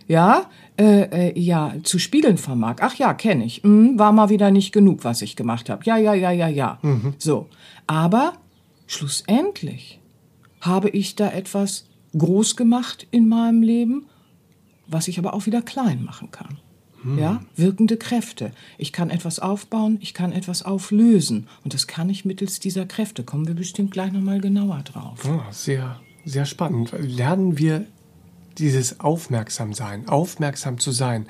ja, 0.07 0.49
äh, 0.77 1.29
äh, 1.29 1.39
ja 1.39 1.75
zu 1.83 1.99
spiegeln 1.99 2.37
vermag. 2.37 2.77
Ach 2.81 2.95
ja, 2.95 3.13
kenne 3.13 3.45
ich. 3.45 3.63
Hm, 3.63 3.99
war 3.99 4.11
mal 4.11 4.29
wieder 4.29 4.51
nicht 4.51 4.71
genug, 4.71 5.03
was 5.03 5.21
ich 5.21 5.35
gemacht 5.35 5.69
habe. 5.69 5.83
Ja, 5.85 5.97
ja, 5.97 6.13
ja, 6.13 6.31
ja, 6.31 6.47
ja. 6.47 6.79
Mhm. 6.81 7.13
So. 7.17 7.47
Aber 7.85 8.33
schlussendlich 8.87 9.99
habe 10.61 10.89
ich 10.89 11.15
da 11.15 11.29
etwas 11.29 11.85
groß 12.17 12.55
gemacht 12.55 13.07
in 13.11 13.27
meinem 13.27 13.61
Leben, 13.61 14.05
was 14.87 15.07
ich 15.07 15.19
aber 15.19 15.33
auch 15.33 15.45
wieder 15.45 15.61
klein 15.61 16.03
machen 16.03 16.31
kann. 16.31 16.57
Mhm. 17.03 17.19
Ja, 17.19 17.41
wirkende 17.55 17.97
Kräfte. 17.97 18.51
Ich 18.77 18.93
kann 18.93 19.09
etwas 19.09 19.39
aufbauen, 19.39 19.97
ich 20.01 20.13
kann 20.13 20.31
etwas 20.31 20.63
auflösen. 20.63 21.47
Und 21.63 21.73
das 21.73 21.87
kann 21.87 22.09
ich 22.09 22.25
mittels 22.25 22.59
dieser 22.59 22.85
Kräfte. 22.85 23.23
Kommen 23.23 23.47
wir 23.47 23.55
bestimmt 23.55 23.91
gleich 23.91 24.11
nochmal 24.11 24.39
genauer 24.41 24.81
drauf. 24.83 25.19
Oh, 25.29 25.41
sehr, 25.51 25.99
sehr 26.25 26.45
spannend. 26.45 26.93
Lernen 26.97 27.57
wir 27.57 27.85
dieses 28.57 28.99
Aufmerksamsein, 28.99 30.07
aufmerksam 30.07 30.79
zu 30.79 30.91
sein, 30.91 31.27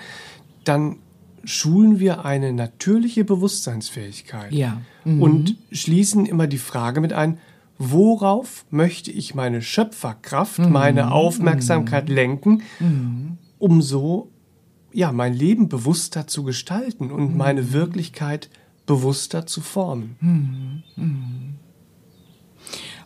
dann 0.63 0.97
schulen 1.43 1.99
wir 1.99 2.25
eine 2.25 2.53
natürliche 2.53 3.25
Bewusstseinsfähigkeit. 3.25 4.53
Ja. 4.53 4.81
Mhm. 5.03 5.21
Und 5.21 5.55
schließen 5.71 6.25
immer 6.25 6.47
die 6.47 6.57
Frage 6.57 7.01
mit 7.01 7.13
ein, 7.13 7.37
worauf 7.77 8.65
möchte 8.69 9.11
ich 9.11 9.35
meine 9.35 9.61
Schöpferkraft, 9.61 10.59
mhm. 10.59 10.71
meine 10.71 11.11
Aufmerksamkeit 11.11 12.07
mhm. 12.07 12.15
lenken, 12.15 12.61
mhm. 12.79 13.37
um 13.59 13.81
so 13.81 14.29
ja, 14.93 15.11
mein 15.11 15.33
Leben 15.33 15.69
bewusster 15.69 16.27
zu 16.27 16.43
gestalten 16.43 17.11
und 17.11 17.31
mhm. 17.31 17.37
meine 17.37 17.73
Wirklichkeit 17.73 18.49
bewusster 18.85 19.45
zu 19.45 19.61
formen. 19.61 20.83
Mhm. 20.95 21.55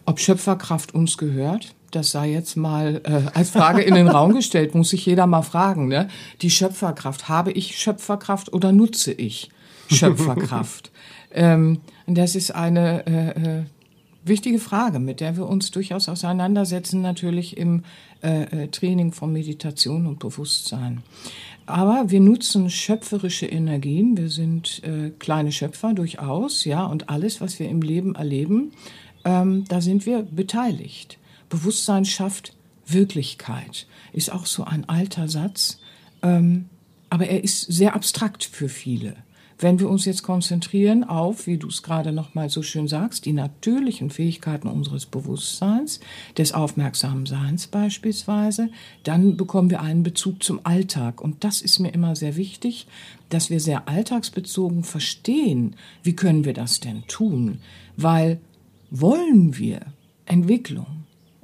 Ob 0.05 0.19
Schöpferkraft 0.19 0.93
uns 0.93 1.17
gehört? 1.17 1.75
Das 1.91 2.11
sei 2.11 2.31
jetzt 2.31 2.57
mal 2.57 3.01
äh, 3.03 3.37
als 3.37 3.51
Frage 3.51 3.81
in 3.81 3.95
den 3.95 4.07
Raum 4.07 4.33
gestellt, 4.33 4.75
muss 4.75 4.89
sich 4.89 5.05
jeder 5.05 5.27
mal 5.27 5.41
fragen. 5.41 5.87
Ne? 5.87 6.09
Die 6.41 6.49
Schöpferkraft, 6.49 7.29
habe 7.29 7.51
ich 7.51 7.77
Schöpferkraft 7.77 8.53
oder 8.53 8.71
nutze 8.71 9.11
ich 9.11 9.49
Schöpferkraft? 9.89 10.91
Ähm, 11.29 11.81
das 12.07 12.35
ist 12.35 12.51
eine 12.51 13.05
äh, 13.05 13.59
äh, 13.59 13.63
wichtige 14.23 14.59
Frage, 14.59 14.97
mit 14.97 15.19
der 15.19 15.35
wir 15.35 15.45
uns 15.45 15.71
durchaus 15.71 16.09
auseinandersetzen, 16.09 17.01
natürlich 17.01 17.57
im 17.57 17.83
äh, 18.23 18.43
äh, 18.43 18.67
Training 18.69 19.11
von 19.11 19.33
Meditation 19.33 20.07
und 20.07 20.19
Bewusstsein. 20.19 21.03
Aber 21.65 22.05
wir 22.09 22.21
nutzen 22.21 22.69
schöpferische 22.69 23.45
Energien. 23.45 24.17
Wir 24.17 24.29
sind 24.29 24.81
äh, 24.83 25.11
kleine 25.19 25.51
Schöpfer 25.51 25.93
durchaus, 25.93 26.63
ja, 26.65 26.85
und 26.85 27.09
alles, 27.09 27.41
was 27.41 27.59
wir 27.59 27.69
im 27.69 27.81
Leben 27.81 28.15
erleben, 28.15 28.71
ähm, 29.25 29.65
da 29.67 29.81
sind 29.81 30.05
wir 30.05 30.23
beteiligt. 30.23 31.17
Bewusstsein 31.49 32.05
schafft 32.05 32.53
Wirklichkeit. 32.85 33.87
Ist 34.13 34.31
auch 34.31 34.45
so 34.45 34.63
ein 34.63 34.87
alter 34.87 35.27
Satz, 35.27 35.79
ähm, 36.21 36.65
aber 37.09 37.27
er 37.27 37.43
ist 37.43 37.61
sehr 37.61 37.95
abstrakt 37.95 38.43
für 38.43 38.69
viele. 38.69 39.15
Wenn 39.59 39.79
wir 39.79 39.89
uns 39.89 40.05
jetzt 40.05 40.21
konzentrieren 40.21 41.03
auf, 41.03 41.47
wie 41.47 41.57
du 41.57 41.67
es 41.67 41.81
gerade 41.81 42.11
noch 42.11 42.35
mal 42.35 42.47
so 42.47 42.61
schön 42.61 42.87
sagst, 42.87 43.25
die 43.25 43.33
natürlichen 43.33 44.11
Fähigkeiten 44.11 44.67
unseres 44.67 45.07
Bewusstseins, 45.07 45.99
des 46.37 46.53
aufmerksamen 46.53 47.25
Seins 47.25 47.65
beispielsweise, 47.65 48.69
dann 49.03 49.35
bekommen 49.35 49.71
wir 49.71 49.81
einen 49.81 50.03
Bezug 50.03 50.43
zum 50.43 50.59
Alltag. 50.63 51.21
Und 51.21 51.43
das 51.43 51.63
ist 51.63 51.79
mir 51.79 51.91
immer 51.91 52.15
sehr 52.15 52.35
wichtig, 52.35 52.85
dass 53.29 53.49
wir 53.49 53.59
sehr 53.59 53.87
alltagsbezogen 53.87 54.83
verstehen, 54.83 55.75
wie 56.03 56.15
können 56.15 56.45
wir 56.45 56.53
das 56.53 56.79
denn 56.79 57.07
tun? 57.07 57.59
Weil 57.95 58.39
wollen 58.91 59.57
wir 59.57 59.81
Entwicklung 60.25 60.96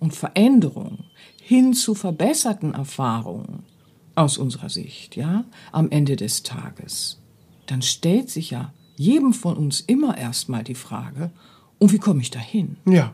und 0.03 0.13
Veränderung 0.13 1.05
hin 1.41 1.73
zu 1.73 1.95
verbesserten 1.95 2.73
Erfahrungen 2.73 3.63
aus 4.15 4.37
unserer 4.37 4.67
Sicht, 4.69 5.15
ja, 5.15 5.45
am 5.71 5.89
Ende 5.91 6.17
des 6.17 6.43
Tages, 6.43 7.21
dann 7.67 7.81
stellt 7.81 8.29
sich 8.29 8.51
ja 8.51 8.73
jedem 8.97 9.33
von 9.33 9.55
uns 9.55 9.79
immer 9.79 10.17
erstmal 10.17 10.63
die 10.63 10.75
Frage, 10.75 11.31
und 11.79 11.91
wie 11.91 11.99
komme 11.99 12.21
ich 12.21 12.31
dahin? 12.31 12.77
Ja. 12.85 13.13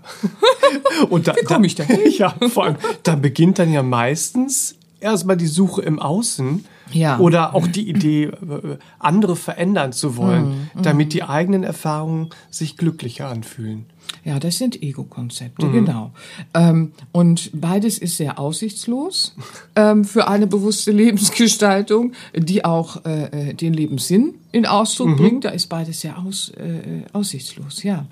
Und 1.10 1.28
da, 1.28 1.36
wie 1.36 1.46
komme 1.46 1.66
ich 1.66 1.74
dahin? 1.74 2.00
Ja, 2.18 2.36
vor 2.50 2.66
allem, 2.66 2.76
da 3.02 3.16
beginnt 3.16 3.58
dann 3.58 3.72
ja 3.72 3.82
meistens 3.82 4.76
erstmal 5.00 5.38
die 5.38 5.48
Suche 5.48 5.82
im 5.82 6.00
Außen 6.00 6.66
ja. 6.92 7.20
oder 7.20 7.56
auch 7.56 7.68
die 7.68 7.90
Idee, 7.90 8.26
äh, 8.26 8.78
andere 9.00 9.36
verändern 9.36 9.94
zu 9.94 10.18
wollen, 10.18 10.70
mhm. 10.74 10.82
damit 10.82 11.14
die 11.14 11.24
eigenen 11.24 11.64
Erfahrungen 11.64 12.30
sich 12.50 12.78
glücklicher 12.78 13.28
anfühlen. 13.28 13.86
Ja, 14.24 14.40
das 14.40 14.58
sind 14.58 14.82
Ego-Konzepte, 14.82 15.68
mhm. 15.68 15.72
genau. 15.72 16.12
Ähm, 16.54 16.92
und 17.12 17.52
beides 17.54 17.98
ist 17.98 18.18
sehr 18.18 18.40
aussichtslos 18.40 19.36
ähm, 19.76 20.04
für 20.04 20.28
eine 20.28 20.48
bewusste 20.48 20.92
Lebensgestaltung, 20.92 22.14
die 22.36 22.66
auch 22.66 23.06
äh, 23.06 23.50
äh 23.50 23.54
den 23.54 23.74
Lebenssinn 23.74 24.36
in 24.52 24.66
Ausdruck 24.66 25.10
mhm. 25.10 25.16
bringt. 25.18 25.46
Da 25.46 25.50
ist 25.50 25.68
beides 25.68 26.02
sehr 26.02 26.18
aus, 26.18 26.50
äh, 26.50 27.04
aussichtslos, 27.14 27.84
ja. 27.84 28.06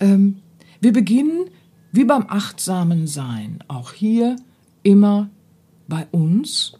Ähm, 0.00 0.38
wir 0.80 0.92
beginnen, 0.92 1.46
wie 1.92 2.04
beim 2.04 2.26
achtsamen 2.28 3.06
Sein, 3.06 3.62
auch 3.68 3.92
hier 3.92 4.36
immer 4.82 5.28
bei 5.88 6.06
uns. 6.10 6.74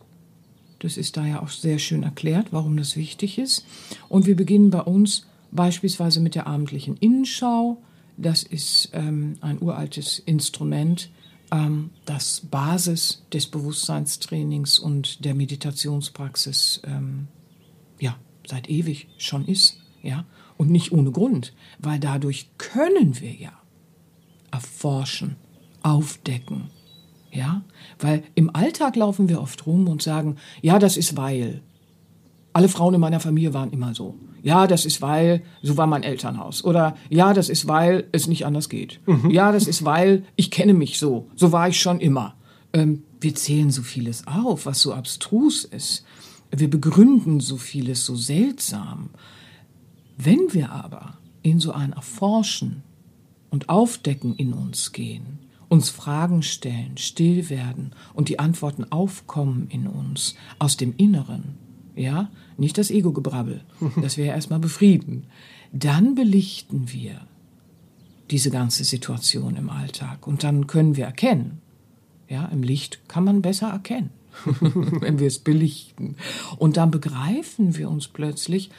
Das 0.81 0.97
ist 0.97 1.17
da 1.17 1.27
ja 1.27 1.43
auch 1.43 1.49
sehr 1.49 1.79
schön 1.79 2.03
erklärt, 2.03 2.49
warum 2.51 2.77
das 2.77 2.97
wichtig 2.97 3.39
ist. 3.39 3.65
Und 4.09 4.27
wir 4.27 4.35
beginnen 4.35 4.71
bei 4.71 4.81
uns 4.81 5.27
beispielsweise 5.53 6.21
mit 6.21 6.35
der 6.35 6.47
abendlichen 6.47 6.97
Innenschau, 6.97 7.79
das 8.17 8.43
ist 8.43 8.91
ähm, 8.93 9.37
ein 9.41 9.63
uraltes 9.63 10.19
Instrument, 10.19 11.11
ähm, 11.51 11.91
das 12.05 12.43
Basis 12.51 13.25
des 13.33 13.47
Bewusstseinstrainings 13.47 14.79
und 14.79 15.25
der 15.25 15.35
Meditationspraxis 15.35 16.83
ähm, 16.85 17.29
ja, 17.99 18.17
seit 18.47 18.69
ewig 18.69 19.09
schon 19.19 19.47
ist. 19.47 19.81
Ja? 20.03 20.25
Und 20.57 20.71
nicht 20.71 20.93
ohne 20.93 21.11
Grund, 21.13 21.55
weil 21.79 21.99
dadurch 21.99 22.51
können 22.59 23.21
wir 23.21 23.33
ja 23.33 23.53
erforschen, 24.51 25.37
aufdecken. 25.83 26.71
Ja? 27.33 27.63
Weil 27.99 28.23
im 28.35 28.55
Alltag 28.55 28.97
laufen 28.97 29.29
wir 29.29 29.41
oft 29.41 29.67
rum 29.67 29.89
und 29.89 30.03
sagen, 30.03 30.37
ja, 30.63 30.79
das 30.79 30.97
ist 30.97 31.17
weil. 31.17 31.63
Alle 32.53 32.69
Frauen 32.69 32.95
in 32.95 33.01
meiner 33.01 33.21
Familie 33.21 33.55
waren 33.55 33.71
immer 33.71 33.95
so. 33.95 34.17
Ja, 34.43 34.67
das 34.67 34.85
ist 34.85 35.03
weil, 35.03 35.43
so 35.63 35.77
war 35.77 35.87
mein 35.87 36.03
Elternhaus. 36.03 36.65
Oder 36.65 36.97
ja, 37.09 37.35
das 37.35 37.49
ist 37.49 37.69
weil 37.69 38.09
es 38.13 38.27
nicht 38.27 38.47
anders 38.47 38.69
geht. 38.69 39.01
Mhm. 39.07 39.31
Ja, 39.31 39.53
das 39.53 39.67
ist 39.67 39.85
weil 39.85 40.25
ich 40.37 40.51
kenne 40.51 40.75
mich 40.75 40.99
so. 40.99 41.29
So 41.37 41.53
war 41.53 41.69
ich 41.69 41.81
schon 41.81 42.01
immer. 42.01 42.35
Ähm, 42.73 43.03
wir 43.21 43.35
zählen 43.35 43.71
so 43.71 43.83
vieles 43.83 44.27
auf, 44.27 44.67
was 44.67 44.81
so 44.81 44.95
abstrus 44.95 45.65
ist. 45.65 46.05
Wir 46.51 46.71
begründen 46.71 47.41
so 47.41 47.57
vieles 47.57 48.05
so 48.07 48.17
seltsam. 48.17 49.11
Wenn 50.17 50.53
wir 50.53 50.73
aber 50.73 51.19
in 51.43 51.61
so 51.61 51.73
ein 51.73 51.93
Erforschen 51.93 52.83
und 53.51 53.69
Aufdecken 53.69 54.35
in 54.37 54.53
uns 54.53 54.93
gehen, 54.93 55.39
uns 55.71 55.89
Fragen 55.89 56.43
stellen, 56.43 56.99
still 56.99 57.49
werden 57.49 57.93
und 58.13 58.29
die 58.29 58.41
Antworten 58.41 58.85
aufkommen 58.91 59.69
in 59.71 59.87
uns 59.87 60.35
aus 60.59 60.77
dem 60.77 60.95
Inneren, 60.97 61.55
ja, 61.95 62.29
nicht 62.59 62.77
das 62.77 62.91
Ego-Gebrabbel, 62.91 63.63
das 64.03 64.19
wir 64.19 64.27
ja 64.27 64.35
erstmal 64.35 64.59
befrieden. 64.59 65.29
Dann 65.73 66.17
belichten 66.17 66.93
wir 66.93 67.23
diese 68.31 68.51
ganze 68.51 68.83
Situation 68.85 69.57
im 69.57 69.71
Alltag 69.71 70.27
und 70.27 70.43
dann 70.43 70.67
können 70.67 70.97
wir 70.97 71.05
erkennen. 71.05 71.63
Ja, 72.29 72.47
im 72.47 72.63
Licht 72.63 73.09
kann 73.09 73.25
man 73.25 73.41
besser 73.41 73.69
erkennen, 73.69 74.11
wenn 74.61 75.21
wir 75.21 75.29
es 75.29 75.39
belichten. 75.39 76.17
Und 76.59 76.77
dann 76.77 76.91
begreifen 76.91 77.77
wir 77.77 77.89
uns 77.89 78.09
plötzlich 78.09 78.71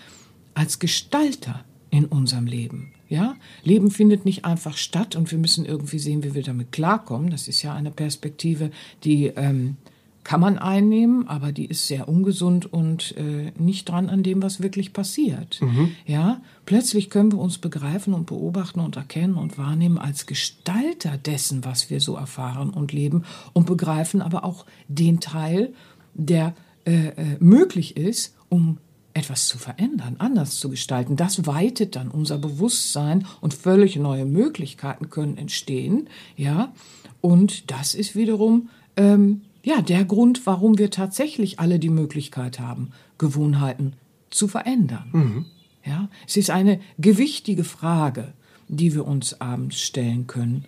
als 0.54 0.80
Gestalter 0.80 1.64
in 1.92 2.06
unserem 2.06 2.48
Leben. 2.48 2.94
Ja, 3.10 3.36
Leben 3.64 3.92
findet 3.92 4.24
nicht 4.26 4.46
einfach 4.46 4.78
statt 4.78 5.16
und 5.16 5.30
wir 5.32 5.38
müssen 5.38 5.66
irgendwie 5.66 6.00
sehen, 6.00 6.24
wie 6.24 6.34
wir 6.34 6.44
damit 6.44 6.72
klarkommen. 6.72 7.30
Das 7.30 7.48
ist 7.50 7.62
ja 7.62 7.74
eine 7.74 7.92
Perspektive, 7.92 8.72
die 9.04 9.26
ähm, 9.28 9.76
kann 10.24 10.40
man 10.40 10.58
einnehmen, 10.58 11.28
aber 11.28 11.52
die 11.52 11.66
ist 11.66 11.88
sehr 11.88 12.08
ungesund 12.08 12.72
und 12.72 13.16
äh, 13.18 13.52
nicht 13.58 13.90
dran 13.90 14.10
an 14.10 14.24
dem, 14.24 14.42
was 14.42 14.62
wirklich 14.62 14.94
passiert. 14.94 15.60
Mhm. 15.62 15.92
Ja, 16.06 16.42
plötzlich 16.66 17.10
können 17.10 17.32
wir 17.34 17.40
uns 17.40 17.58
begreifen 17.58 18.14
und 18.14 18.28
beobachten 18.28 18.80
und 18.80 18.96
erkennen 18.96 19.36
und 19.36 19.58
wahrnehmen 19.58 19.98
als 19.98 20.26
Gestalter 20.28 21.18
dessen, 21.18 21.66
was 21.66 21.90
wir 21.90 22.00
so 22.00 22.16
erfahren 22.16 22.70
und 22.70 22.94
leben 22.94 23.24
und 23.54 23.66
begreifen 23.66 24.22
aber 24.22 24.46
auch 24.46 24.66
den 24.88 25.20
Teil, 25.20 25.74
der 26.14 26.54
äh, 26.86 27.08
äh, 27.08 27.38
möglich 27.40 27.98
ist, 27.98 28.36
um 28.48 28.78
etwas 29.14 29.48
zu 29.48 29.58
verändern, 29.58 30.16
anders 30.20 30.60
zu 30.60 30.70
gestalten. 30.70 31.16
Das 31.16 31.46
weitet 31.46 31.96
dann 31.96 32.10
unser 32.10 32.38
Bewusstsein 32.38 33.26
und 33.42 33.54
völlig 33.54 33.96
neue 33.98 34.26
Möglichkeiten 34.26 35.10
können 35.10 35.38
entstehen. 35.38 36.08
Ja, 36.38 36.74
und 37.20 37.72
das 37.72 37.94
ist 37.94 38.16
wiederum 38.16 38.70
ähm, 38.96 39.42
ja, 39.64 39.82
der 39.82 40.06
Grund, 40.06 40.46
warum 40.46 40.78
wir 40.78 40.90
tatsächlich 40.90 41.60
alle 41.60 41.80
die 41.80 41.90
Möglichkeit 41.90 42.60
haben, 42.60 42.92
Gewohnheiten 43.18 43.94
zu 44.30 44.48
verändern. 44.48 45.10
Mhm. 45.12 45.46
Ja, 45.86 46.10
es 46.28 46.38
ist 46.38 46.50
eine 46.50 46.80
gewichtige 47.00 47.64
Frage, 47.64 48.34
die 48.68 48.94
wir 48.94 49.06
uns 49.06 49.40
abends 49.42 49.80
stellen 49.82 50.28
können, 50.28 50.66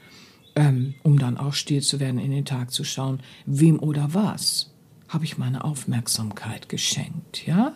ähm, 0.55 0.95
um 1.03 1.17
dann 1.17 1.37
auch 1.37 1.53
still 1.53 1.81
zu 1.81 1.99
werden, 1.99 2.19
in 2.19 2.31
den 2.31 2.45
Tag 2.45 2.71
zu 2.71 2.83
schauen, 2.83 3.19
wem 3.45 3.79
oder 3.79 4.13
was 4.13 4.71
habe 5.07 5.25
ich 5.25 5.37
meine 5.37 5.63
Aufmerksamkeit 5.63 6.69
geschenkt, 6.69 7.45
ja? 7.45 7.73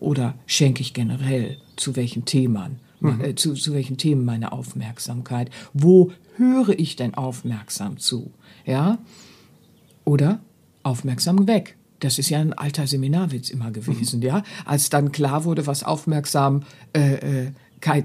Oder 0.00 0.34
schenke 0.46 0.82
ich 0.82 0.94
generell 0.94 1.58
zu 1.76 1.96
welchen 1.96 2.24
Themen, 2.24 2.80
mhm. 3.00 3.20
äh, 3.20 3.34
zu, 3.34 3.54
zu 3.54 3.72
welchen 3.72 3.96
Themen 3.96 4.24
meine 4.24 4.52
Aufmerksamkeit? 4.52 5.50
Wo 5.72 6.12
höre 6.36 6.78
ich 6.78 6.96
denn 6.96 7.14
aufmerksam 7.14 7.98
zu, 7.98 8.30
ja? 8.64 8.98
Oder 10.04 10.40
aufmerksam 10.82 11.46
weg. 11.48 11.76
Das 12.00 12.18
ist 12.18 12.28
ja 12.28 12.38
ein 12.40 12.52
alter 12.52 12.86
Seminarwitz 12.86 13.48
immer 13.50 13.70
gewesen, 13.70 14.20
mhm. 14.20 14.26
ja. 14.26 14.42
Als 14.64 14.90
dann 14.90 15.12
klar 15.12 15.44
wurde, 15.44 15.66
was 15.66 15.82
Aufmerksamkeit 15.82 16.68
äh, 16.94 17.46
äh, 17.46 17.52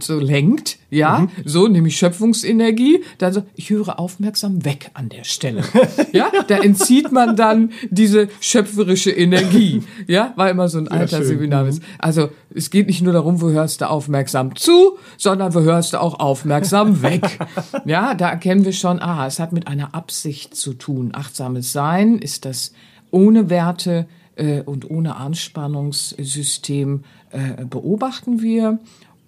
so 0.04 0.20
lenkt, 0.20 0.78
ja, 0.90 1.20
mhm. 1.20 1.30
so 1.46 1.68
nämlich 1.68 1.98
Schöpfungsenergie, 1.98 3.04
dann 3.18 3.34
so, 3.34 3.44
ich 3.56 3.70
höre 3.70 4.00
aufmerksam 4.00 4.64
weg 4.66 4.92
an 4.94 5.10
der 5.10 5.24
Stelle, 5.24 5.64
ja, 6.12 6.32
da 6.48 6.58
entzieht 6.58 7.12
man 7.12 7.36
dann 7.36 7.72
diese 7.90 8.30
schöpferische 8.40 9.12
Energie, 9.12 9.84
ja, 10.08 10.34
war 10.36 10.50
immer 10.50 10.70
so 10.70 10.78
ein 10.78 10.88
alter 10.88 11.24
Seminarwitz. 11.24 11.80
Mhm. 11.80 11.86
Also 12.00 12.30
es 12.54 12.70
geht 12.70 12.88
nicht 12.88 13.02
nur 13.02 13.14
darum, 13.14 13.42
wo 13.42 13.50
hörst 13.50 13.82
du 13.82 13.90
aufmerksam 13.90 14.56
zu, 14.56 14.98
sondern 15.18 15.54
wo 15.54 15.62
hörst 15.62 15.94
du 15.94 16.02
auch 16.02 16.20
aufmerksam 16.20 17.02
weg, 17.02 17.40
ja, 17.86 18.14
da 18.14 18.30
erkennen 18.30 18.66
wir 18.66 18.74
schon, 18.74 19.02
aha, 19.02 19.28
es 19.28 19.40
hat 19.40 19.54
mit 19.54 19.68
einer 19.68 19.96
Absicht 19.96 20.56
zu 20.56 20.74
tun. 20.74 21.12
Achtsames 21.14 21.72
Sein 21.72 22.18
ist 22.18 22.46
das 22.46 22.74
ohne 23.12 23.50
Werte 23.50 24.08
äh, 24.36 24.62
und 24.62 24.90
ohne 24.90 25.16
Anspannungssystem 25.18 27.04
äh, 27.32 27.66
beobachten 27.66 28.42
wir. 28.42 28.80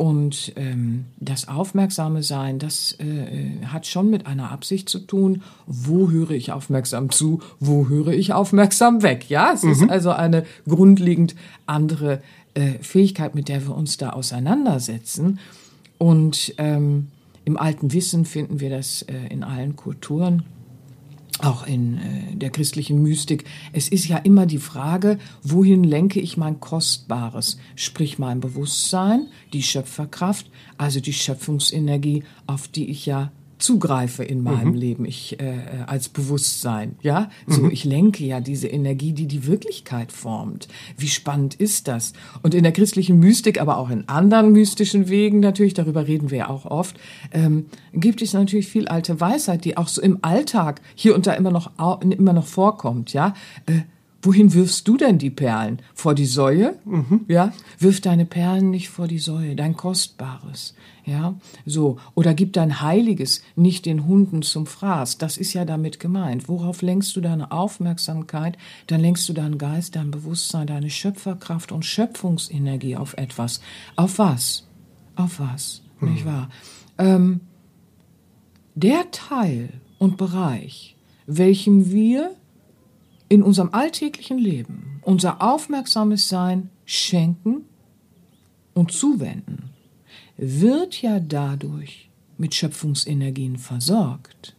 Und 0.04 0.52
ähm, 0.58 1.06
das 1.22 1.48
Aufmerksame 1.48 2.24
Sein, 2.24 2.60
das 2.60 2.98
äh, 3.00 3.66
hat 3.68 3.88
schon 3.88 4.10
mit 4.10 4.28
einer 4.28 4.52
Absicht 4.52 4.90
zu 4.90 5.00
tun. 5.00 5.44
Wo 5.66 6.12
höre 6.12 6.32
ich 6.32 6.52
aufmerksam 6.52 7.10
zu? 7.10 7.40
Wo 7.62 7.88
höre 7.88 8.10
ich 8.10 8.34
aufmerksam 8.34 9.02
weg? 9.02 9.30
Ja, 9.30 9.54
es 9.54 9.64
mhm. 9.64 9.72
ist 9.72 9.90
also 9.90 10.12
eine 10.12 10.44
grundlegend 10.68 11.36
andere 11.68 12.22
äh, 12.54 12.80
Fähigkeit, 12.82 13.34
mit 13.34 13.48
der 13.48 13.66
wir 13.66 13.78
uns 13.78 13.96
da 13.96 14.10
auseinandersetzen. 14.10 15.40
Und 16.00 16.54
ähm, 16.58 17.08
im 17.46 17.56
alten 17.56 17.94
Wissen 17.94 18.26
finden 18.26 18.60
wir 18.60 18.72
das 18.72 19.04
äh, 19.04 19.14
in 19.30 19.46
allen 19.46 19.78
Kulturen 19.78 20.44
auch 21.40 21.66
in 21.66 21.98
äh, 21.98 22.36
der 22.36 22.50
christlichen 22.50 23.02
Mystik. 23.02 23.46
Es 23.72 23.88
ist 23.90 24.08
ja 24.08 24.18
immer 24.18 24.46
die 24.46 24.60
Frage, 24.60 25.18
wohin 25.42 25.84
lenke 25.84 26.20
ich 26.20 26.38
mein 26.38 26.60
Kostbares, 26.60 27.58
sprich 27.76 28.20
mein 28.20 28.40
Bewusstsein, 28.40 29.28
die 29.52 29.64
Schöpferkraft, 29.64 30.50
also 30.78 31.00
die 31.00 31.14
Schöpfungsenergie, 31.14 32.24
auf 32.46 32.68
die 32.68 32.90
ich 32.90 33.06
ja 33.06 33.32
zugreife 33.64 34.26
in 34.26 34.44
meinem 34.44 34.70
mhm. 34.70 34.76
Leben, 34.76 35.06
ich 35.06 35.40
äh, 35.40 35.54
als 35.88 36.10
Bewusstsein, 36.10 36.96
ja, 37.02 37.30
so 37.48 37.62
mhm. 37.64 37.72
ich 37.72 37.86
lenke 37.86 38.26
ja 38.26 38.42
diese 38.42 38.68
Energie, 38.68 39.14
die 39.14 39.26
die 39.26 39.48
Wirklichkeit 39.48 40.12
formt. 40.12 40.68
Wie 40.98 41.08
spannend 41.08 41.56
ist 41.56 41.88
das? 41.88 42.12
Und 42.42 42.54
in 42.54 42.64
der 42.64 42.74
christlichen 42.74 43.20
Mystik, 43.20 43.62
aber 43.62 43.78
auch 43.78 43.90
in 43.90 44.10
anderen 44.10 44.52
mystischen 44.52 45.08
Wegen 45.08 45.40
natürlich, 45.40 45.74
darüber 45.74 46.08
reden 46.08 46.30
wir 46.30 46.40
ja 46.40 46.50
auch 46.50 46.66
oft, 46.66 47.00
ähm, 47.32 47.68
gibt 47.94 48.22
es 48.22 48.34
natürlich 48.34 48.68
viel 48.68 48.90
alte 48.90 49.22
Weisheit, 49.22 49.64
die 49.64 49.78
auch 49.78 49.88
so 49.88 50.02
im 50.02 50.20
Alltag 50.24 50.82
hier 50.94 51.16
und 51.16 51.26
da 51.26 51.34
immer 51.34 51.52
noch 51.52 51.72
immer 52.02 52.34
noch 52.34 52.46
vorkommt, 52.46 53.14
ja. 53.14 53.34
Äh, 53.66 53.82
Wohin 54.26 54.54
wirfst 54.54 54.88
du 54.88 54.96
denn 54.96 55.18
die 55.18 55.30
Perlen? 55.30 55.82
Vor 55.94 56.16
die 56.16 56.26
Säue? 56.26 56.80
Mhm. 56.86 57.26
Ja? 57.28 57.52
Wirf 57.78 58.00
deine 58.00 58.26
Perlen 58.26 58.70
nicht 58.70 58.88
vor 58.88 59.08
die 59.08 59.20
Säue, 59.20 59.54
dein 59.58 59.76
Kostbares. 59.76 60.76
Ja, 61.06 61.36
so. 61.66 61.98
Oder 62.16 62.34
gib 62.34 62.54
dein 62.54 62.80
Heiliges 62.80 63.44
nicht 63.58 63.86
den 63.86 64.08
Hunden 64.08 64.42
zum 64.42 64.66
Fraß. 64.66 65.18
Das 65.18 65.36
ist 65.36 65.52
ja 65.52 65.66
damit 65.66 66.00
gemeint. 66.00 66.48
Worauf 66.48 66.82
lenkst 66.82 67.14
du 67.18 67.20
deine 67.22 67.52
Aufmerksamkeit? 67.52 68.58
Dann 68.88 69.02
lenkst 69.02 69.28
du 69.28 69.34
deinen 69.34 69.58
Geist, 69.58 69.98
dein 69.98 70.12
Bewusstsein, 70.12 70.68
deine 70.68 70.90
Schöpferkraft 70.90 71.74
und 71.74 71.84
Schöpfungsenergie 71.84 72.96
auf 72.96 73.18
etwas. 73.18 73.60
Auf 73.98 74.20
was? 74.20 74.66
Auf 75.18 75.42
was? 75.42 75.82
Mhm. 76.00 76.14
Nicht 76.14 76.26
wahr? 76.26 76.50
Ähm, 76.98 77.42
der 78.76 79.12
Teil 79.12 79.82
und 80.00 80.16
Bereich, 80.16 80.96
welchem 81.28 81.92
wir 81.92 82.32
in 83.34 83.42
unserem 83.42 83.70
alltäglichen 83.72 84.38
Leben 84.38 85.02
unser 85.02 85.42
aufmerksames 85.42 86.30
Sein 86.30 86.70
schenken 86.86 87.66
und 88.76 88.92
zuwenden, 88.92 89.72
wird 90.38 91.02
ja 91.02 91.20
dadurch 91.20 92.12
mit 92.38 92.54
Schöpfungsenergien 92.54 93.58
versorgt 93.58 94.56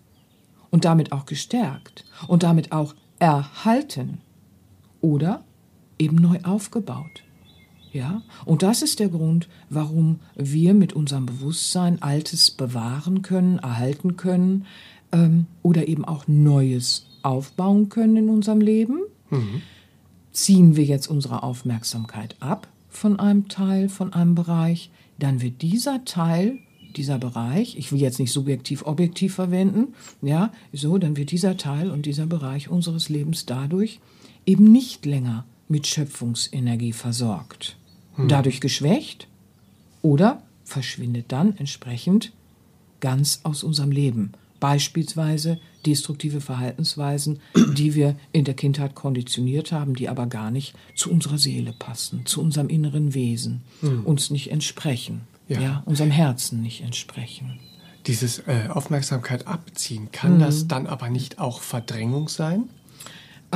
und 0.70 0.84
damit 0.84 1.12
auch 1.12 1.24
gestärkt 1.24 2.04
und 2.26 2.42
damit 2.42 2.72
auch 2.72 2.96
erhalten 3.20 4.18
oder 5.00 5.44
eben 6.00 6.16
neu 6.16 6.40
aufgebaut. 6.42 7.22
Ja, 7.92 8.22
und 8.44 8.64
das 8.64 8.82
ist 8.82 8.98
der 8.98 9.08
Grund, 9.08 9.48
warum 9.70 10.18
wir 10.34 10.74
mit 10.74 10.94
unserem 10.94 11.26
Bewusstsein 11.26 12.02
Altes 12.02 12.50
bewahren 12.50 13.22
können, 13.22 13.60
erhalten 13.60 14.16
können 14.16 14.66
ähm, 15.12 15.46
oder 15.62 15.86
eben 15.86 16.04
auch 16.04 16.26
Neues 16.26 17.06
aufbauen 17.24 17.88
können 17.88 18.16
in 18.16 18.28
unserem 18.28 18.60
Leben, 18.60 19.00
mhm. 19.30 19.62
ziehen 20.32 20.76
wir 20.76 20.84
jetzt 20.84 21.06
unsere 21.06 21.42
Aufmerksamkeit 21.42 22.36
ab 22.40 22.68
von 22.88 23.18
einem 23.18 23.48
Teil, 23.48 23.88
von 23.88 24.12
einem 24.12 24.34
Bereich, 24.34 24.90
dann 25.18 25.42
wird 25.42 25.62
dieser 25.62 26.04
Teil, 26.04 26.58
dieser 26.96 27.18
Bereich, 27.18 27.76
ich 27.76 27.90
will 27.90 28.00
jetzt 28.00 28.20
nicht 28.20 28.32
subjektiv, 28.32 28.86
objektiv 28.86 29.34
verwenden, 29.34 29.94
ja, 30.22 30.52
so, 30.72 30.98
dann 30.98 31.16
wird 31.16 31.30
dieser 31.30 31.56
Teil 31.56 31.90
und 31.90 32.06
dieser 32.06 32.26
Bereich 32.26 32.68
unseres 32.68 33.08
Lebens 33.08 33.46
dadurch 33.46 34.00
eben 34.46 34.70
nicht 34.70 35.06
länger 35.06 35.44
mit 35.68 35.86
Schöpfungsenergie 35.86 36.92
versorgt. 36.92 37.76
Mhm. 38.16 38.28
Dadurch 38.28 38.60
geschwächt 38.60 39.28
oder 40.02 40.42
verschwindet 40.64 41.26
dann 41.28 41.56
entsprechend 41.56 42.32
ganz 43.00 43.40
aus 43.42 43.64
unserem 43.64 43.90
Leben 43.90 44.32
beispielsweise 44.64 45.58
destruktive 45.84 46.40
Verhaltensweisen, 46.40 47.40
die 47.74 47.94
wir 47.94 48.16
in 48.32 48.46
der 48.46 48.54
Kindheit 48.54 48.94
konditioniert 48.94 49.72
haben, 49.72 49.94
die 49.94 50.08
aber 50.08 50.26
gar 50.26 50.50
nicht 50.50 50.74
zu 50.94 51.10
unserer 51.10 51.36
Seele 51.36 51.74
passen, 51.78 52.24
zu 52.24 52.40
unserem 52.40 52.70
inneren 52.70 53.12
Wesen, 53.12 53.60
mhm. 53.82 54.06
uns 54.06 54.30
nicht 54.30 54.50
entsprechen, 54.50 55.20
ja. 55.48 55.60
ja. 55.60 55.82
unserem 55.84 56.10
Herzen 56.10 56.62
nicht 56.62 56.80
entsprechen. 56.80 57.60
Dieses 58.06 58.38
äh, 58.38 58.68
Aufmerksamkeit 58.70 59.46
abziehen, 59.46 60.10
kann 60.12 60.36
mhm. 60.36 60.40
das 60.40 60.66
dann 60.66 60.86
aber 60.86 61.10
nicht 61.10 61.38
auch 61.38 61.60
Verdrängung 61.60 62.30
sein? 62.30 62.70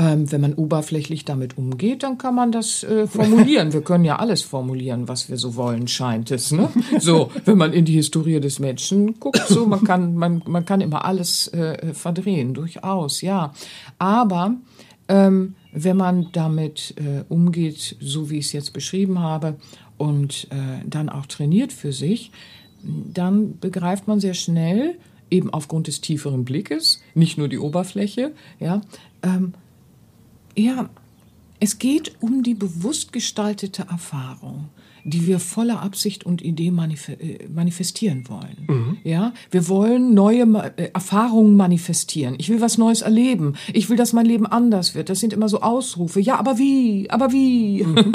Ähm, 0.00 0.30
wenn 0.30 0.40
man 0.40 0.54
oberflächlich 0.54 1.24
damit 1.24 1.58
umgeht, 1.58 2.04
dann 2.04 2.18
kann 2.18 2.36
man 2.36 2.52
das 2.52 2.84
äh, 2.84 3.08
formulieren. 3.08 3.72
Wir 3.72 3.80
können 3.80 4.04
ja 4.04 4.16
alles 4.20 4.42
formulieren, 4.42 5.08
was 5.08 5.28
wir 5.28 5.36
so 5.36 5.56
wollen, 5.56 5.88
scheint 5.88 6.30
es. 6.30 6.52
Ne? 6.52 6.68
So, 7.00 7.32
wenn 7.44 7.58
man 7.58 7.72
in 7.72 7.84
die 7.84 7.94
Historie 7.94 8.38
des 8.38 8.60
Menschen 8.60 9.18
guckt, 9.18 9.42
so 9.48 9.66
man 9.66 9.82
kann 9.82 10.14
man 10.14 10.40
man 10.46 10.64
kann 10.64 10.80
immer 10.80 11.04
alles 11.04 11.48
äh, 11.48 11.92
verdrehen, 11.94 12.54
durchaus, 12.54 13.22
ja. 13.22 13.52
Aber 13.98 14.54
ähm, 15.08 15.56
wenn 15.72 15.96
man 15.96 16.28
damit 16.32 16.94
äh, 16.96 17.24
umgeht, 17.28 17.96
so 17.98 18.30
wie 18.30 18.38
ich 18.38 18.46
es 18.46 18.52
jetzt 18.52 18.72
beschrieben 18.72 19.18
habe, 19.18 19.56
und 19.96 20.46
äh, 20.50 20.84
dann 20.86 21.08
auch 21.08 21.26
trainiert 21.26 21.72
für 21.72 21.92
sich, 21.92 22.30
dann 22.82 23.58
begreift 23.58 24.06
man 24.06 24.20
sehr 24.20 24.34
schnell, 24.34 24.94
eben 25.30 25.52
aufgrund 25.52 25.88
des 25.88 26.00
tieferen 26.00 26.44
Blickes, 26.44 27.02
nicht 27.14 27.36
nur 27.36 27.48
die 27.48 27.58
Oberfläche, 27.58 28.32
ja, 28.60 28.80
ähm, 29.22 29.54
ja, 30.58 30.88
es 31.60 31.78
geht 31.78 32.12
um 32.20 32.42
die 32.42 32.54
bewusst 32.54 33.12
gestaltete 33.12 33.86
Erfahrung, 33.90 34.68
die 35.04 35.26
wir 35.26 35.38
voller 35.38 35.82
Absicht 35.82 36.24
und 36.24 36.42
Idee 36.42 36.70
manif 36.70 37.08
äh, 37.08 37.48
manifestieren 37.48 38.28
wollen. 38.28 38.66
Mhm. 38.66 38.96
Ja, 39.04 39.32
wir 39.50 39.68
wollen 39.68 40.14
neue 40.14 40.42
äh, 40.76 40.90
Erfahrungen 40.92 41.56
manifestieren. 41.56 42.36
Ich 42.38 42.48
will 42.48 42.60
was 42.60 42.78
Neues 42.78 43.02
erleben. 43.02 43.54
Ich 43.72 43.88
will, 43.88 43.96
dass 43.96 44.12
mein 44.12 44.26
Leben 44.26 44.46
anders 44.46 44.94
wird. 44.94 45.08
Das 45.08 45.20
sind 45.20 45.32
immer 45.32 45.48
so 45.48 45.62
Ausrufe. 45.62 46.20
Ja, 46.20 46.38
aber 46.38 46.58
wie? 46.58 47.10
Aber 47.10 47.32
wie? 47.32 47.82
Mhm. 47.84 48.12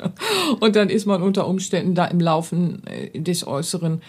und 0.60 0.76
dann 0.76 0.88
ist 0.88 1.06
man 1.06 1.22
unter 1.22 1.46
Umständen 1.46 1.94
da 1.94 2.06
im 2.06 2.20
Laufen 2.20 2.82
äh, 2.86 3.18
des 3.20 3.46
äußeren 3.46 4.00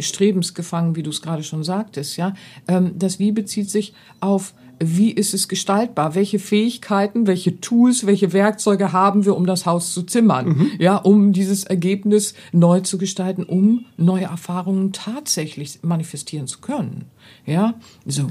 Strebens 0.00 0.54
gefangen, 0.54 0.96
wie 0.96 1.02
du 1.02 1.10
es 1.10 1.20
gerade 1.20 1.42
schon 1.42 1.64
sagtest. 1.64 2.16
Ja, 2.16 2.34
ähm, 2.68 2.92
das 2.96 3.18
Wie 3.18 3.32
bezieht 3.32 3.68
sich 3.68 3.92
auf 4.20 4.54
wie 4.78 5.10
ist 5.10 5.34
es 5.34 5.48
gestaltbar? 5.48 6.14
Welche 6.14 6.38
Fähigkeiten, 6.38 7.26
welche 7.26 7.60
Tools, 7.60 8.06
welche 8.06 8.32
Werkzeuge 8.32 8.92
haben 8.92 9.24
wir, 9.24 9.36
um 9.36 9.46
das 9.46 9.66
Haus 9.66 9.92
zu 9.92 10.02
zimmern? 10.02 10.48
Mhm. 10.48 10.70
Ja, 10.78 10.96
um 10.96 11.32
dieses 11.32 11.64
Ergebnis 11.64 12.34
neu 12.52 12.80
zu 12.80 12.98
gestalten, 12.98 13.44
um 13.44 13.86
neue 13.96 14.24
Erfahrungen 14.24 14.92
tatsächlich 14.92 15.80
manifestieren 15.82 16.46
zu 16.46 16.60
können. 16.60 17.06
Ja, 17.46 17.74
so. 18.06 18.28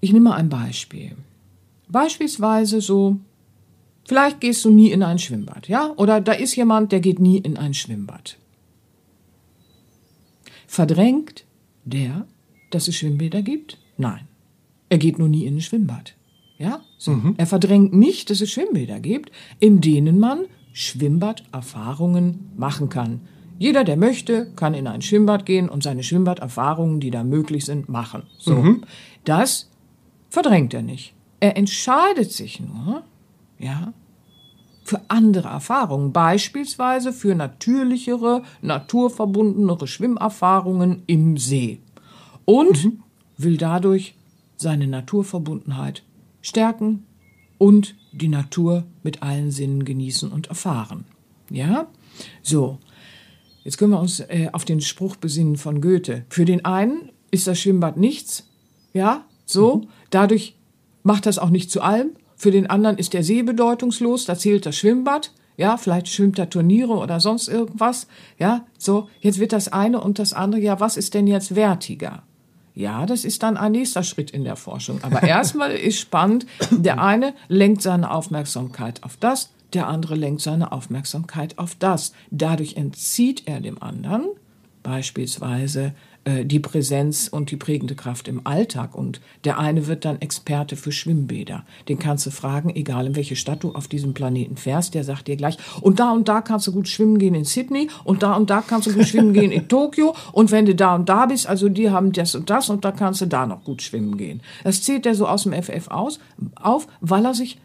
Ich 0.00 0.12
nehme 0.12 0.30
mal 0.30 0.36
ein 0.36 0.48
Beispiel. 0.48 1.16
Beispielsweise 1.88 2.80
so, 2.80 3.16
vielleicht 4.06 4.40
gehst 4.40 4.64
du 4.64 4.70
nie 4.70 4.92
in 4.92 5.02
ein 5.02 5.18
Schwimmbad, 5.18 5.68
ja? 5.68 5.92
Oder 5.96 6.20
da 6.20 6.32
ist 6.32 6.54
jemand, 6.54 6.92
der 6.92 7.00
geht 7.00 7.18
nie 7.18 7.38
in 7.38 7.56
ein 7.56 7.74
Schwimmbad. 7.74 8.36
Verdrängt 10.66 11.44
der, 11.84 12.26
dass 12.70 12.88
es 12.88 12.96
Schwimmbäder 12.96 13.42
gibt? 13.42 13.78
Nein. 13.96 14.27
Er 14.88 14.98
geht 14.98 15.18
nur 15.18 15.28
nie 15.28 15.44
in 15.44 15.56
ein 15.56 15.60
Schwimmbad. 15.60 16.14
Ja? 16.58 16.80
So. 16.96 17.12
Mhm. 17.12 17.34
Er 17.36 17.46
verdrängt 17.46 17.94
nicht, 17.94 18.30
dass 18.30 18.40
es 18.40 18.50
Schwimmbäder 18.50 19.00
gibt, 19.00 19.30
in 19.60 19.80
denen 19.80 20.18
man 20.18 20.46
Schwimmbaderfahrungen 20.72 22.50
machen 22.56 22.88
kann. 22.88 23.20
Jeder, 23.58 23.82
der 23.82 23.96
möchte, 23.96 24.52
kann 24.54 24.74
in 24.74 24.86
ein 24.86 25.02
Schwimmbad 25.02 25.44
gehen 25.44 25.68
und 25.68 25.82
seine 25.82 26.04
Schwimmbaderfahrungen, 26.04 27.00
die 27.00 27.10
da 27.10 27.24
möglich 27.24 27.64
sind, 27.64 27.88
machen. 27.88 28.22
So. 28.38 28.54
Mhm. 28.54 28.84
Das 29.24 29.70
verdrängt 30.28 30.74
er 30.74 30.82
nicht. 30.82 31.14
Er 31.40 31.56
entscheidet 31.56 32.30
sich 32.30 32.60
nur, 32.60 33.02
ja, 33.58 33.92
für 34.84 35.02
andere 35.08 35.48
Erfahrungen, 35.48 36.12
beispielsweise 36.12 37.12
für 37.12 37.34
natürlichere, 37.34 38.42
naturverbundenere 38.62 39.86
Schwimmerfahrungen 39.86 41.02
im 41.06 41.36
See. 41.36 41.80
Und 42.44 42.84
mhm. 42.84 43.02
will 43.36 43.56
dadurch 43.56 44.14
seine 44.58 44.86
Naturverbundenheit 44.86 46.02
stärken 46.42 47.04
und 47.56 47.96
die 48.12 48.28
Natur 48.28 48.84
mit 49.02 49.22
allen 49.22 49.50
Sinnen 49.50 49.84
genießen 49.84 50.30
und 50.30 50.48
erfahren. 50.48 51.04
Ja? 51.50 51.88
So. 52.42 52.78
Jetzt 53.64 53.78
können 53.78 53.92
wir 53.92 54.00
uns 54.00 54.20
äh, 54.20 54.48
auf 54.52 54.64
den 54.64 54.80
Spruch 54.80 55.16
besinnen 55.16 55.56
von 55.56 55.80
Goethe. 55.80 56.24
Für 56.28 56.44
den 56.44 56.64
einen 56.64 57.10
ist 57.30 57.46
das 57.46 57.58
Schwimmbad 57.60 57.96
nichts. 57.96 58.48
Ja? 58.92 59.24
So. 59.44 59.76
Mhm. 59.76 59.88
Dadurch 60.10 60.56
macht 61.02 61.26
das 61.26 61.38
auch 61.38 61.50
nicht 61.50 61.70
zu 61.70 61.80
allem. 61.80 62.10
Für 62.36 62.50
den 62.50 62.68
anderen 62.68 62.98
ist 62.98 63.14
der 63.14 63.24
See 63.24 63.42
bedeutungslos. 63.42 64.24
Da 64.24 64.36
zählt 64.38 64.64
das 64.64 64.76
Schwimmbad. 64.76 65.32
Ja, 65.56 65.76
vielleicht 65.76 66.06
schwimmt 66.06 66.38
er 66.38 66.48
Turniere 66.48 66.92
oder 66.92 67.18
sonst 67.18 67.48
irgendwas. 67.48 68.06
Ja, 68.38 68.64
so. 68.78 69.08
Jetzt 69.20 69.40
wird 69.40 69.52
das 69.52 69.72
eine 69.72 70.00
und 70.00 70.20
das 70.20 70.32
andere. 70.32 70.60
Ja, 70.60 70.78
was 70.78 70.96
ist 70.96 71.14
denn 71.14 71.26
jetzt 71.26 71.56
wertiger? 71.56 72.22
Ja, 72.78 73.06
das 73.06 73.24
ist 73.24 73.42
dann 73.42 73.56
ein 73.56 73.72
nächster 73.72 74.04
Schritt 74.04 74.30
in 74.30 74.44
der 74.44 74.54
Forschung. 74.54 75.02
Aber 75.02 75.22
erstmal 75.24 75.72
ist 75.72 75.98
spannend, 75.98 76.46
der 76.70 77.02
eine 77.02 77.34
lenkt 77.48 77.82
seine 77.82 78.12
Aufmerksamkeit 78.12 79.02
auf 79.02 79.16
das, 79.16 79.50
der 79.72 79.88
andere 79.88 80.14
lenkt 80.14 80.42
seine 80.42 80.70
Aufmerksamkeit 80.70 81.58
auf 81.58 81.74
das. 81.74 82.12
Dadurch 82.30 82.76
entzieht 82.76 83.48
er 83.48 83.60
dem 83.60 83.82
anderen 83.82 84.26
beispielsweise 84.84 85.92
äh, 86.28 86.44
die 86.44 86.60
Präsenz 86.60 87.28
und 87.28 87.50
die 87.50 87.56
prägende 87.56 87.94
Kraft 87.94 88.28
im 88.28 88.46
Alltag. 88.46 88.94
Und 88.94 89.20
der 89.44 89.58
eine 89.58 89.86
wird 89.86 90.04
dann 90.04 90.20
Experte 90.20 90.76
für 90.76 90.92
Schwimmbäder. 90.92 91.64
Den 91.88 91.98
kannst 91.98 92.26
du 92.26 92.30
fragen, 92.30 92.74
egal 92.74 93.06
in 93.06 93.16
welche 93.16 93.36
Stadt 93.36 93.62
du 93.62 93.72
auf 93.72 93.88
diesem 93.88 94.12
Planeten 94.12 94.56
fährst, 94.56 94.94
der 94.94 95.04
sagt 95.04 95.28
dir 95.28 95.36
gleich, 95.36 95.56
und 95.80 96.00
da 96.00 96.12
und 96.12 96.28
da 96.28 96.42
kannst 96.42 96.66
du 96.66 96.72
gut 96.72 96.88
schwimmen 96.88 97.18
gehen 97.18 97.34
in 97.34 97.44
Sydney 97.44 97.88
und 98.04 98.22
da 98.22 98.34
und 98.34 98.50
da 98.50 98.60
kannst 98.60 98.88
du 98.88 98.92
gut 98.92 99.06
schwimmen 99.06 99.32
gehen 99.32 99.52
in 99.52 99.68
Tokio 99.68 100.14
und 100.32 100.50
wenn 100.50 100.66
du 100.66 100.74
da 100.74 100.94
und 100.94 101.08
da 101.08 101.26
bist, 101.26 101.46
also 101.46 101.68
die 101.68 101.90
haben 101.90 102.12
das 102.12 102.34
und 102.34 102.50
das 102.50 102.68
und 102.68 102.84
da 102.84 102.92
kannst 102.92 103.20
du 103.22 103.26
da 103.26 103.46
noch 103.46 103.64
gut 103.64 103.80
schwimmen 103.80 104.18
gehen. 104.18 104.42
Das 104.64 104.82
zählt 104.82 105.06
er 105.06 105.14
so 105.14 105.26
aus 105.26 105.44
dem 105.44 105.54
FF 105.54 105.88
aus, 105.88 106.20
auf, 106.56 106.86
weil 107.00 107.24
er 107.24 107.34
sich 107.34 107.58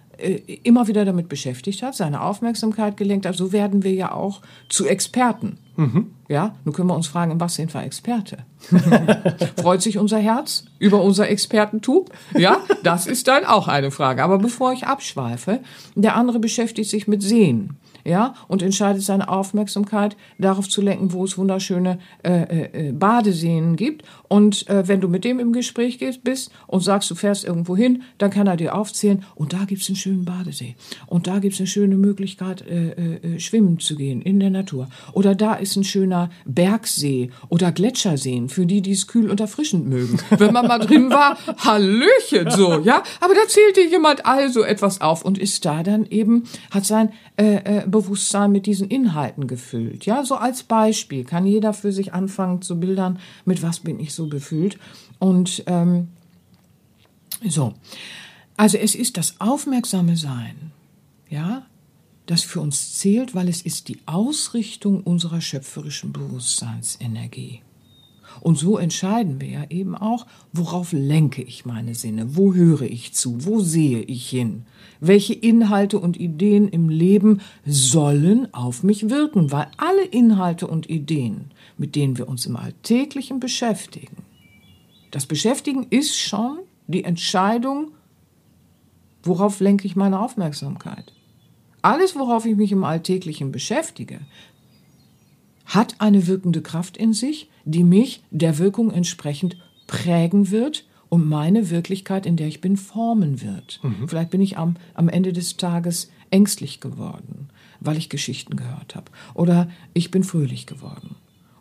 immer 0.63 0.87
wieder 0.87 1.05
damit 1.05 1.27
beschäftigt 1.27 1.81
hat, 1.81 1.95
seine 1.95 2.21
Aufmerksamkeit 2.21 2.97
gelenkt 2.97 3.25
hat. 3.25 3.35
So 3.35 3.51
werden 3.51 3.83
wir 3.83 3.93
ja 3.93 4.11
auch 4.11 4.41
zu 4.69 4.85
Experten. 4.85 5.57
Mhm. 5.75 6.11
Ja, 6.27 6.55
nun 6.65 6.73
können 6.73 6.87
wir 6.87 6.95
uns 6.95 7.07
fragen, 7.07 7.31
in 7.31 7.39
was 7.39 7.55
sind 7.55 7.73
wir 7.73 7.83
Experte? 7.83 8.37
Freut 9.61 9.81
sich 9.81 9.97
unser 9.97 10.19
Herz 10.19 10.65
über 10.77 11.01
unser 11.01 11.29
Expertentum? 11.29 12.05
Ja, 12.37 12.57
das 12.83 13.07
ist 13.07 13.27
dann 13.27 13.45
auch 13.45 13.67
eine 13.67 13.91
Frage. 13.91 14.23
Aber 14.23 14.37
bevor 14.37 14.71
ich 14.73 14.85
abschweife, 14.85 15.59
der 15.95 16.15
andere 16.15 16.39
beschäftigt 16.39 16.89
sich 16.89 17.07
mit 17.07 17.23
Sehen 17.23 17.77
ja, 18.05 18.35
und 18.47 18.61
entscheidet 18.61 19.01
seine 19.01 19.29
Aufmerksamkeit 19.29 20.15
darauf 20.37 20.67
zu 20.67 20.81
lenken, 20.81 21.13
wo 21.13 21.23
es 21.23 21.37
wunderschöne 21.37 21.99
äh, 22.23 22.87
äh, 22.87 22.91
Badeseen 22.91 23.75
gibt. 23.75 24.03
Und 24.27 24.67
äh, 24.69 24.87
wenn 24.87 25.01
du 25.01 25.07
mit 25.07 25.23
dem 25.23 25.39
im 25.39 25.53
Gespräch 25.53 25.99
gehst, 25.99 26.23
bist 26.23 26.51
und 26.67 26.81
sagst, 26.81 27.09
du 27.11 27.15
fährst 27.15 27.45
irgendwo 27.45 27.77
hin, 27.77 28.03
dann 28.17 28.31
kann 28.31 28.47
er 28.47 28.57
dir 28.57 28.75
aufzählen, 28.75 29.23
und 29.35 29.53
da 29.53 29.65
gibt's 29.65 29.87
einen 29.89 29.95
schönen 29.95 30.25
Badesee. 30.25 30.75
Und 31.07 31.27
da 31.27 31.39
gibt's 31.39 31.59
eine 31.59 31.67
schöne 31.67 31.95
Möglichkeit, 31.95 32.65
äh, 32.67 32.91
äh, 32.91 33.39
schwimmen 33.39 33.79
zu 33.79 33.95
gehen 33.95 34.21
in 34.21 34.39
der 34.39 34.49
Natur. 34.49 34.89
Oder 35.13 35.35
da 35.35 35.53
ist 35.53 35.75
ein 35.75 35.83
schöner 35.83 36.29
Bergsee 36.45 37.29
oder 37.49 37.71
Gletscherseen 37.71 38.49
für 38.49 38.65
die, 38.65 38.81
die 38.81 38.91
es 38.91 39.07
kühl 39.07 39.29
und 39.29 39.39
erfrischend 39.39 39.87
mögen. 39.87 40.19
Wenn 40.37 40.53
man 40.53 40.67
mal 40.67 40.79
drin 40.79 41.09
war, 41.09 41.37
Hallöchen, 41.57 42.49
so, 42.49 42.79
ja. 42.79 43.03
Aber 43.19 43.33
da 43.33 43.47
zählt 43.47 43.77
dir 43.77 43.87
jemand 43.87 44.25
also 44.25 44.63
etwas 44.63 45.01
auf 45.01 45.23
und 45.23 45.37
ist 45.37 45.65
da 45.65 45.83
dann 45.83 46.05
eben, 46.05 46.43
hat 46.71 46.85
sein 46.85 47.11
äh, 47.37 47.55
äh, 47.55 47.83
Bewusstsein 47.93 48.51
mit 48.51 48.65
diesen 48.65 48.89
Inhalten 48.89 49.47
gefüllt. 49.47 50.05
Ja, 50.05 50.25
so 50.25 50.35
als 50.35 50.63
Beispiel 50.63 51.23
kann 51.23 51.47
jeder 51.47 51.71
für 51.71 51.93
sich 51.93 52.13
anfangen 52.13 52.61
zu 52.61 52.77
bildern, 52.77 53.19
mit 53.45 53.63
was 53.63 53.79
bin 53.79 54.01
ich 54.01 54.13
so 54.13 54.27
befüllt. 54.27 54.77
Und 55.19 55.63
ähm, 55.67 56.09
so, 57.47 57.73
also 58.57 58.77
es 58.77 58.95
ist 58.95 59.15
das 59.15 59.39
aufmerksame 59.39 60.17
Sein, 60.17 60.73
ja, 61.29 61.65
das 62.25 62.43
für 62.43 62.59
uns 62.59 62.97
zählt, 62.99 63.35
weil 63.35 63.47
es 63.47 63.61
ist 63.61 63.87
die 63.87 63.99
Ausrichtung 64.05 65.01
unserer 65.01 65.39
schöpferischen 65.39 66.11
Bewusstseinsenergie. 66.11 67.61
Und 68.43 68.57
so 68.57 68.77
entscheiden 68.77 69.39
wir 69.39 69.47
ja 69.47 69.63
eben 69.69 69.95
auch, 69.95 70.27
worauf 70.51 70.91
lenke 70.91 71.41
ich 71.41 71.65
meine 71.65 71.95
Sinne, 71.95 72.35
wo 72.35 72.53
höre 72.53 72.81
ich 72.81 73.13
zu, 73.13 73.45
wo 73.45 73.61
sehe 73.61 74.01
ich 74.01 74.29
hin, 74.29 74.65
welche 74.99 75.33
Inhalte 75.33 75.97
und 75.97 76.19
Ideen 76.19 76.67
im 76.67 76.89
Leben 76.89 77.39
sollen 77.65 78.53
auf 78.53 78.83
mich 78.83 79.09
wirken, 79.09 79.53
weil 79.53 79.67
alle 79.77 80.03
Inhalte 80.03 80.67
und 80.67 80.89
Ideen, 80.89 81.51
mit 81.77 81.95
denen 81.95 82.17
wir 82.17 82.27
uns 82.27 82.45
im 82.45 82.57
Alltäglichen 82.57 83.39
beschäftigen, 83.39 84.17
das 85.11 85.25
Beschäftigen 85.25 85.87
ist 85.89 86.19
schon 86.19 86.59
die 86.87 87.05
Entscheidung, 87.05 87.91
worauf 89.23 89.61
lenke 89.61 89.87
ich 89.87 89.95
meine 89.95 90.19
Aufmerksamkeit. 90.19 91.13
Alles, 91.81 92.17
worauf 92.17 92.45
ich 92.45 92.57
mich 92.57 92.73
im 92.73 92.83
Alltäglichen 92.83 93.53
beschäftige, 93.53 94.19
hat 95.63 95.95
eine 96.01 96.27
wirkende 96.27 96.61
Kraft 96.61 96.97
in 96.97 97.13
sich, 97.13 97.49
die 97.65 97.83
mich 97.83 98.23
der 98.31 98.57
Wirkung 98.57 98.91
entsprechend 98.91 99.57
prägen 99.87 100.51
wird 100.51 100.85
und 101.09 101.27
meine 101.27 101.69
Wirklichkeit, 101.69 102.25
in 102.25 102.37
der 102.37 102.47
ich 102.47 102.61
bin, 102.61 102.77
formen 102.77 103.41
wird. 103.41 103.79
Mhm. 103.83 104.07
Vielleicht 104.07 104.31
bin 104.31 104.41
ich 104.41 104.57
am, 104.57 104.75
am 104.93 105.09
Ende 105.09 105.33
des 105.33 105.57
Tages 105.57 106.09
ängstlich 106.31 106.79
geworden, 106.79 107.49
weil 107.79 107.97
ich 107.97 108.09
Geschichten 108.09 108.55
gehört 108.55 108.95
habe. 108.95 109.11
Oder 109.33 109.69
ich 109.93 110.09
bin 110.09 110.23
fröhlich 110.23 110.65
geworden. 110.65 111.15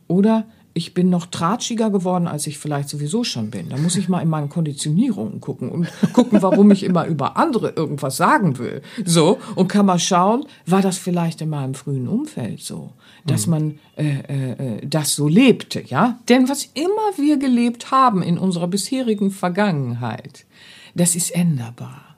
Oder 0.09 0.47
ich 0.75 0.95
bin 0.95 1.11
noch 1.11 1.27
tratschiger 1.27 1.91
geworden, 1.91 2.27
als 2.27 2.47
ich 2.47 2.59
vielleicht 2.59 2.89
sowieso 2.89 3.25
schon 3.25 3.51
bin. 3.51 3.69
Da 3.69 3.77
muss 3.77 3.97
ich 3.97 4.09
mal 4.09 4.21
in 4.21 4.29
meinen 4.29 4.49
Konditionierungen 4.49 5.41
gucken 5.41 5.69
und 5.69 5.89
gucken, 6.13 6.41
warum 6.41 6.71
ich 6.71 6.83
immer 6.83 7.07
über 7.07 7.37
andere 7.37 7.71
irgendwas 7.71 8.17
sagen 8.17 8.59
will. 8.59 8.83
So, 9.05 9.39
und 9.55 9.69
kann 9.69 9.87
mal 9.87 9.99
schauen, 9.99 10.47
war 10.67 10.81
das 10.81 10.99
vielleicht 10.99 11.41
in 11.43 11.51
meinem 11.51 11.75
frühen 11.75 12.09
Umfeld 12.09 12.61
so, 12.61 12.93
dass 13.27 13.47
mhm. 13.47 13.51
man 13.51 13.79
äh, 13.97 14.79
äh, 14.79 14.87
das 14.87 15.15
so 15.15 15.29
lebte, 15.29 15.83
ja? 15.83 16.19
Denn 16.29 16.49
was 16.49 16.65
immer 16.75 17.17
wir 17.17 17.37
gelebt 17.37 17.91
haben 17.91 18.23
in 18.23 18.39
unserer 18.39 18.69
bisherigen 18.69 19.31
Vergangenheit, 19.31 20.47
das 20.95 21.17
ist 21.17 21.31
änderbar. 21.31 22.17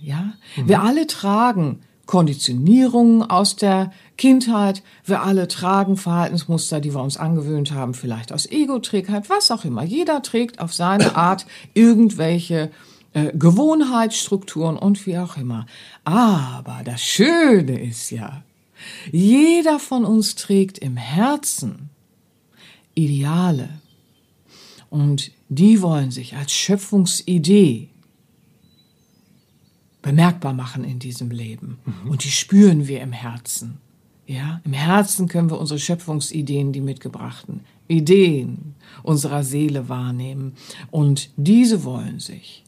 Ja? 0.00 0.34
Mhm. 0.56 0.68
Wir 0.68 0.82
alle 0.82 1.06
tragen 1.06 1.80
Konditionierungen 2.12 3.22
aus 3.22 3.56
der 3.56 3.90
Kindheit. 4.18 4.82
Wir 5.06 5.22
alle 5.22 5.48
tragen 5.48 5.96
Verhaltensmuster, 5.96 6.78
die 6.78 6.92
wir 6.92 7.02
uns 7.02 7.16
angewöhnt 7.16 7.72
haben, 7.72 7.94
vielleicht 7.94 8.34
aus 8.34 8.44
Ego-Trägheit, 8.44 9.30
was 9.30 9.50
auch 9.50 9.64
immer. 9.64 9.82
Jeder 9.82 10.20
trägt 10.20 10.60
auf 10.60 10.74
seine 10.74 11.16
Art 11.16 11.46
irgendwelche 11.72 12.70
äh, 13.14 13.32
Gewohnheitsstrukturen 13.32 14.76
und 14.76 15.06
wie 15.06 15.16
auch 15.16 15.38
immer. 15.38 15.64
Aber 16.04 16.82
das 16.84 17.00
Schöne 17.00 17.82
ist 17.82 18.10
ja, 18.10 18.42
jeder 19.10 19.78
von 19.78 20.04
uns 20.04 20.34
trägt 20.34 20.76
im 20.80 20.98
Herzen 20.98 21.88
Ideale. 22.92 23.70
Und 24.90 25.30
die 25.48 25.80
wollen 25.80 26.10
sich 26.10 26.36
als 26.36 26.52
Schöpfungsidee 26.52 27.88
bemerkbar 30.02 30.52
machen 30.52 30.84
in 30.84 30.98
diesem 30.98 31.30
Leben. 31.30 31.78
Mhm. 31.84 32.10
Und 32.10 32.24
die 32.24 32.30
spüren 32.30 32.88
wir 32.88 33.00
im 33.00 33.12
Herzen. 33.12 33.78
Ja, 34.26 34.60
im 34.64 34.72
Herzen 34.72 35.28
können 35.28 35.50
wir 35.50 35.58
unsere 35.58 35.80
Schöpfungsideen, 35.80 36.72
die 36.72 36.80
mitgebrachten 36.80 37.60
Ideen 37.88 38.74
unserer 39.02 39.44
Seele 39.44 39.88
wahrnehmen. 39.88 40.54
Und 40.90 41.30
diese 41.36 41.84
wollen 41.84 42.20
sich 42.20 42.62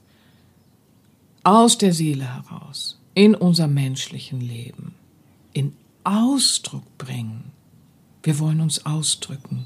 aus 1.43 1.79
der 1.79 1.93
Seele 1.93 2.25
heraus 2.25 3.01
in 3.15 3.35
unser 3.35 3.69
menschlichen 3.69 4.41
Leben 4.41 4.95
in 5.53 5.73
Ausdruck 6.03 6.99
bringen. 6.99 7.53
Wir 8.23 8.39
wollen 8.39 8.61
uns 8.61 8.85
ausdrücken. 8.85 9.65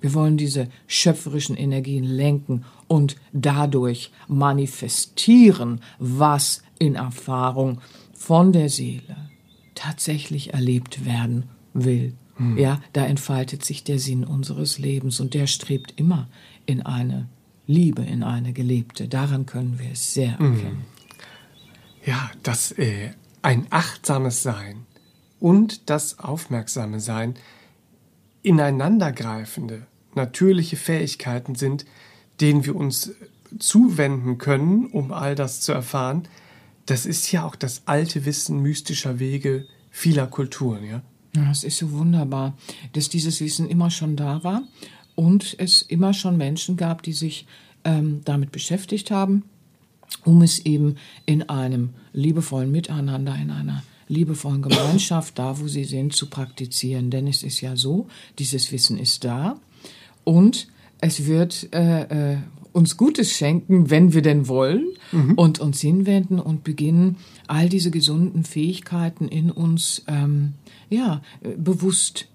Wir 0.00 0.14
wollen 0.14 0.36
diese 0.36 0.68
schöpferischen 0.88 1.56
Energien 1.56 2.04
lenken 2.04 2.64
und 2.92 3.16
dadurch 3.32 4.12
manifestieren, 4.28 5.80
was 5.98 6.62
in 6.78 6.94
Erfahrung 6.94 7.80
von 8.12 8.52
der 8.52 8.68
Seele 8.68 9.30
tatsächlich 9.74 10.52
erlebt 10.52 11.06
werden 11.06 11.48
will. 11.72 12.12
Hm. 12.36 12.58
Ja, 12.58 12.82
da 12.92 13.06
entfaltet 13.06 13.64
sich 13.64 13.82
der 13.82 13.98
Sinn 13.98 14.24
unseres 14.24 14.78
Lebens 14.78 15.20
und 15.20 15.32
der 15.32 15.46
strebt 15.46 15.94
immer 15.96 16.28
in 16.66 16.82
eine 16.82 17.30
Liebe, 17.66 18.02
in 18.02 18.22
eine 18.22 18.52
gelebte. 18.52 19.08
Daran 19.08 19.46
können 19.46 19.78
wir 19.78 19.92
es 19.92 20.12
sehr 20.12 20.38
hm. 20.38 20.52
erkennen. 20.52 20.84
Ja, 22.04 22.30
das 22.42 22.72
äh, 22.72 23.12
ein 23.40 23.68
achtsames 23.70 24.42
Sein 24.42 24.84
und 25.40 25.88
das 25.88 26.18
aufmerksame 26.18 27.00
Sein 27.00 27.36
ineinandergreifende, 28.42 29.86
natürliche 30.14 30.76
Fähigkeiten 30.76 31.54
sind, 31.54 31.86
denen 32.42 32.66
wir 32.66 32.76
uns 32.76 33.12
zuwenden 33.58 34.38
können, 34.38 34.86
um 34.86 35.12
all 35.12 35.34
das 35.34 35.60
zu 35.60 35.72
erfahren, 35.72 36.28
das 36.86 37.06
ist 37.06 37.30
ja 37.32 37.46
auch 37.46 37.54
das 37.54 37.82
alte 37.86 38.24
Wissen 38.24 38.60
mystischer 38.60 39.18
Wege 39.18 39.66
vieler 39.90 40.26
Kulturen, 40.26 40.84
ja? 40.84 41.02
Ja, 41.34 41.50
es 41.50 41.64
ist 41.64 41.78
so 41.78 41.92
wunderbar, 41.92 42.56
dass 42.92 43.08
dieses 43.08 43.40
Wissen 43.40 43.68
immer 43.68 43.90
schon 43.90 44.16
da 44.16 44.44
war 44.44 44.62
und 45.14 45.54
es 45.58 45.80
immer 45.80 46.12
schon 46.12 46.36
Menschen 46.36 46.76
gab, 46.76 47.02
die 47.02 47.14
sich 47.14 47.46
ähm, 47.84 48.20
damit 48.24 48.52
beschäftigt 48.52 49.10
haben, 49.10 49.44
um 50.24 50.42
es 50.42 50.58
eben 50.66 50.96
in 51.24 51.48
einem 51.48 51.90
liebevollen 52.12 52.70
Miteinander, 52.70 53.34
in 53.36 53.50
einer 53.50 53.82
liebevollen 54.08 54.60
Gemeinschaft, 54.60 55.38
da 55.38 55.58
wo 55.58 55.68
sie 55.68 55.84
sind, 55.84 56.14
zu 56.14 56.28
praktizieren. 56.28 57.10
Denn 57.10 57.26
es 57.26 57.42
ist 57.42 57.62
ja 57.62 57.76
so, 57.76 58.08
dieses 58.38 58.70
Wissen 58.72 58.98
ist 58.98 59.24
da 59.24 59.58
und 60.24 60.68
es 61.02 61.26
wird 61.26 61.68
äh, 61.74 62.32
äh, 62.32 62.36
uns 62.72 62.96
Gutes 62.96 63.32
schenken, 63.32 63.90
wenn 63.90 64.14
wir 64.14 64.22
denn 64.22 64.48
wollen 64.48 64.86
mhm. 65.10 65.34
und 65.34 65.58
uns 65.58 65.80
hinwenden 65.80 66.38
und 66.38 66.64
beginnen, 66.64 67.16
all 67.48 67.68
diese 67.68 67.90
gesunden 67.90 68.44
Fähigkeiten 68.44 69.28
in 69.28 69.50
uns 69.50 70.04
ähm, 70.06 70.54
ja, 70.88 71.20
bewusst 71.58 72.28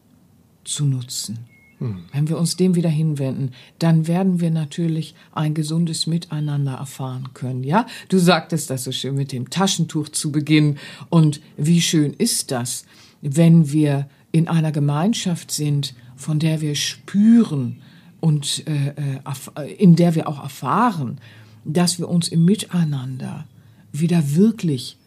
zu 0.63 0.85
nutzen. 0.85 1.39
Mhm. 1.79 2.03
Wenn 2.11 2.29
wir 2.29 2.37
uns 2.37 2.57
dem 2.57 2.75
wieder 2.75 2.89
hinwenden, 2.89 3.51
dann 3.79 4.05
werden 4.05 4.41
wir 4.41 4.51
natürlich 4.51 5.15
ein 5.31 5.53
gesundes 5.53 6.05
Miteinander 6.05 6.73
erfahren 6.73 7.29
können. 7.33 7.63
Ja, 7.63 7.87
du 8.09 8.19
sagtest 8.19 8.69
das 8.69 8.83
so 8.83 8.91
schön 8.91 9.15
mit 9.15 9.31
dem 9.31 9.49
Taschentuch 9.49 10.09
zu 10.09 10.31
Beginn. 10.31 10.77
Und 11.09 11.39
wie 11.55 11.81
schön 11.81 12.13
ist 12.13 12.51
das, 12.51 12.85
wenn 13.21 13.71
wir 13.71 14.09
in 14.33 14.49
einer 14.49 14.73
Gemeinschaft 14.73 15.51
sind, 15.51 15.95
von 16.17 16.37
der 16.37 16.59
wir 16.59 16.75
spüren 16.75 17.81
und 18.19 18.63
äh, 18.67 18.89
äh, 18.89 19.73
in 19.77 19.95
der 19.95 20.15
wir 20.15 20.27
auch 20.27 20.41
erfahren, 20.41 21.19
dass 21.65 21.99
wir 21.99 22.09
uns 22.09 22.27
im 22.29 22.45
Miteinander 22.45 23.45
wieder 23.91 24.35
wirklich 24.35 24.97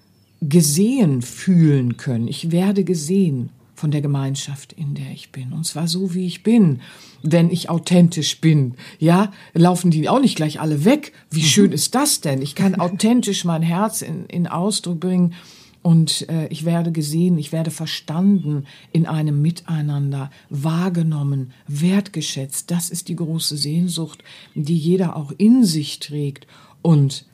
gesehen 0.40 1.22
fühlen 1.22 1.96
können. 1.96 2.28
Ich 2.28 2.50
werde 2.50 2.84
gesehen 2.84 3.50
von 3.74 3.90
der 3.90 4.02
Gemeinschaft, 4.02 4.72
in 4.74 4.94
der 4.94 5.10
ich 5.12 5.32
bin. 5.32 5.52
Und 5.52 5.64
zwar 5.64 5.88
so, 5.88 6.14
wie 6.14 6.26
ich 6.26 6.42
bin. 6.42 6.80
Wenn 7.22 7.50
ich 7.50 7.68
authentisch 7.70 8.40
bin, 8.40 8.74
ja, 8.98 9.32
laufen 9.54 9.90
die 9.90 10.08
auch 10.08 10.20
nicht 10.20 10.36
gleich 10.36 10.60
alle 10.60 10.84
weg. 10.84 11.12
Wie 11.30 11.40
mhm. 11.40 11.46
schön 11.46 11.72
ist 11.72 11.94
das 11.94 12.20
denn? 12.20 12.42
Ich 12.42 12.54
kann 12.54 12.74
authentisch 12.74 13.44
mein 13.44 13.62
Herz 13.62 14.02
in, 14.02 14.26
in 14.26 14.46
Ausdruck 14.46 15.00
bringen 15.00 15.34
und 15.82 16.28
äh, 16.28 16.46
ich 16.48 16.64
werde 16.64 16.92
gesehen, 16.92 17.38
ich 17.38 17.52
werde 17.52 17.70
verstanden 17.70 18.66
in 18.92 19.06
einem 19.06 19.40
Miteinander, 19.40 20.30
wahrgenommen, 20.50 21.52
wertgeschätzt. 21.68 22.70
Das 22.70 22.90
ist 22.90 23.08
die 23.08 23.16
große 23.16 23.56
Sehnsucht, 23.56 24.22
die 24.54 24.76
jeder 24.76 25.16
auch 25.16 25.32
in 25.38 25.64
sich 25.64 25.98
trägt. 25.98 26.46
Und 26.82 27.24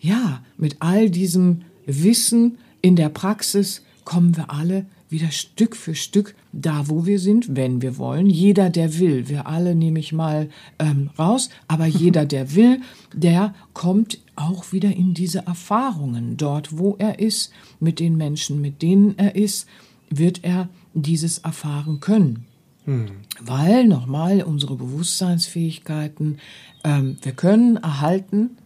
ja, 0.00 0.42
mit 0.56 0.76
all 0.80 1.10
diesem 1.10 1.62
Wissen 1.86 2.58
in 2.80 2.96
der 2.96 3.08
Praxis 3.08 3.82
kommen 4.04 4.36
wir 4.36 4.50
alle 4.50 4.86
wieder 5.12 5.30
Stück 5.30 5.76
für 5.76 5.94
Stück 5.94 6.34
da, 6.52 6.88
wo 6.88 7.06
wir 7.06 7.18
sind, 7.18 7.56
wenn 7.56 7.82
wir 7.82 7.98
wollen. 7.98 8.28
Jeder, 8.28 8.70
der 8.70 8.98
will, 8.98 9.28
wir 9.28 9.46
alle 9.46 9.74
nehme 9.74 9.98
ich 9.98 10.12
mal 10.12 10.48
ähm, 10.78 11.10
raus, 11.18 11.50
aber 11.68 11.86
jeder, 12.02 12.26
der 12.26 12.54
will, 12.54 12.80
der 13.14 13.54
kommt 13.74 14.18
auch 14.34 14.72
wieder 14.72 14.90
in 14.90 15.14
diese 15.14 15.46
Erfahrungen. 15.46 16.36
Dort, 16.36 16.78
wo 16.78 16.96
er 16.98 17.18
ist, 17.18 17.52
mit 17.78 18.00
den 18.00 18.16
Menschen, 18.16 18.60
mit 18.60 18.82
denen 18.82 19.16
er 19.18 19.36
ist, 19.36 19.68
wird 20.10 20.42
er 20.42 20.68
dieses 20.94 21.38
erfahren 21.38 22.00
können. 22.00 22.46
Hm. 22.84 23.06
Weil, 23.40 23.86
nochmal, 23.86 24.42
unsere 24.42 24.76
Bewusstseinsfähigkeiten, 24.76 26.38
ähm, 26.84 27.16
wir 27.22 27.32
können 27.32 27.76
erhalten, 27.76 28.56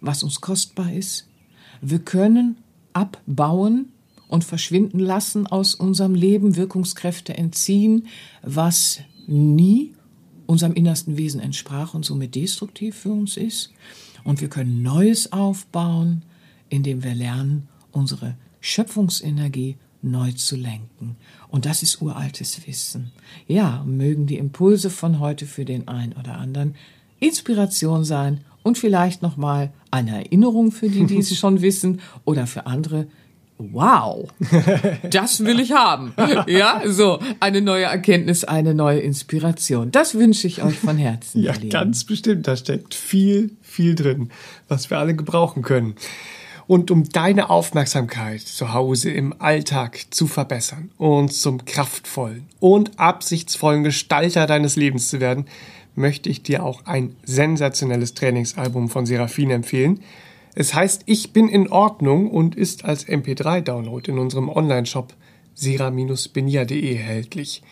was 0.00 0.22
uns 0.22 0.40
kostbar 0.40 0.92
ist. 0.92 1.26
Wir 1.80 1.98
können 1.98 2.58
abbauen, 2.92 3.92
und 4.28 4.44
verschwinden 4.44 4.98
lassen 4.98 5.46
aus 5.46 5.74
unserem 5.74 6.14
Leben, 6.14 6.56
Wirkungskräfte 6.56 7.36
entziehen, 7.36 8.06
was 8.42 9.00
nie 9.26 9.92
unserem 10.46 10.74
innersten 10.74 11.16
Wesen 11.16 11.40
entsprach 11.40 11.94
und 11.94 12.04
somit 12.04 12.34
destruktiv 12.34 12.96
für 12.96 13.12
uns 13.12 13.36
ist. 13.36 13.72
Und 14.24 14.40
wir 14.40 14.48
können 14.48 14.82
Neues 14.82 15.32
aufbauen, 15.32 16.22
indem 16.68 17.04
wir 17.04 17.14
lernen, 17.14 17.68
unsere 17.92 18.36
Schöpfungsenergie 18.60 19.76
neu 20.02 20.32
zu 20.32 20.56
lenken. 20.56 21.16
Und 21.48 21.66
das 21.66 21.82
ist 21.82 22.00
uraltes 22.00 22.66
Wissen. 22.66 23.12
Ja, 23.46 23.84
mögen 23.84 24.26
die 24.26 24.38
Impulse 24.38 24.90
von 24.90 25.20
heute 25.20 25.46
für 25.46 25.64
den 25.64 25.88
einen 25.88 26.12
oder 26.12 26.38
anderen 26.38 26.74
Inspiration 27.18 28.04
sein 28.04 28.40
und 28.62 28.78
vielleicht 28.78 29.22
nochmal 29.22 29.72
eine 29.90 30.24
Erinnerung 30.24 30.72
für 30.72 30.88
die, 30.88 31.06
die 31.06 31.18
es 31.18 31.36
schon 31.38 31.62
wissen 31.62 32.00
oder 32.24 32.46
für 32.46 32.66
andere, 32.66 33.06
wow, 33.58 34.28
das 35.10 35.44
will 35.44 35.60
ich 35.60 35.72
haben. 35.72 36.12
Ja, 36.46 36.82
so 36.86 37.20
eine 37.40 37.60
neue 37.60 37.84
Erkenntnis, 37.84 38.44
eine 38.44 38.74
neue 38.74 39.00
Inspiration. 39.00 39.90
Das 39.90 40.14
wünsche 40.14 40.46
ich 40.46 40.62
euch 40.62 40.78
von 40.78 40.96
Herzen. 40.96 41.42
ja, 41.42 41.52
ganz 41.70 42.04
bestimmt. 42.04 42.46
Da 42.46 42.56
steckt 42.56 42.94
viel, 42.94 43.50
viel 43.62 43.94
drin, 43.94 44.30
was 44.68 44.90
wir 44.90 44.98
alle 44.98 45.14
gebrauchen 45.14 45.62
können. 45.62 45.94
Und 46.66 46.90
um 46.90 47.08
deine 47.08 47.48
Aufmerksamkeit 47.48 48.40
zu 48.40 48.72
Hause 48.74 49.10
im 49.10 49.40
Alltag 49.40 50.06
zu 50.10 50.26
verbessern 50.26 50.90
und 50.98 51.32
zum 51.32 51.64
kraftvollen 51.64 52.48
und 52.58 52.98
absichtsvollen 52.98 53.84
Gestalter 53.84 54.46
deines 54.46 54.74
Lebens 54.74 55.08
zu 55.08 55.20
werden, 55.20 55.46
möchte 55.94 56.28
ich 56.28 56.42
dir 56.42 56.64
auch 56.64 56.84
ein 56.84 57.14
sensationelles 57.24 58.14
Trainingsalbum 58.14 58.88
von 58.88 59.06
Serafine 59.06 59.54
empfehlen– 59.54 60.00
es 60.58 60.72
heißt 60.72 61.02
Ich 61.04 61.34
bin 61.34 61.48
in 61.50 61.68
Ordnung 61.68 62.30
und 62.30 62.54
ist 62.54 62.86
als 62.86 63.06
MP3-Download 63.06 64.10
in 64.10 64.18
unserem 64.18 64.48
Online-Shop 64.48 65.12
sera-benia.de 65.54 66.94
erhältlich. 66.94 67.62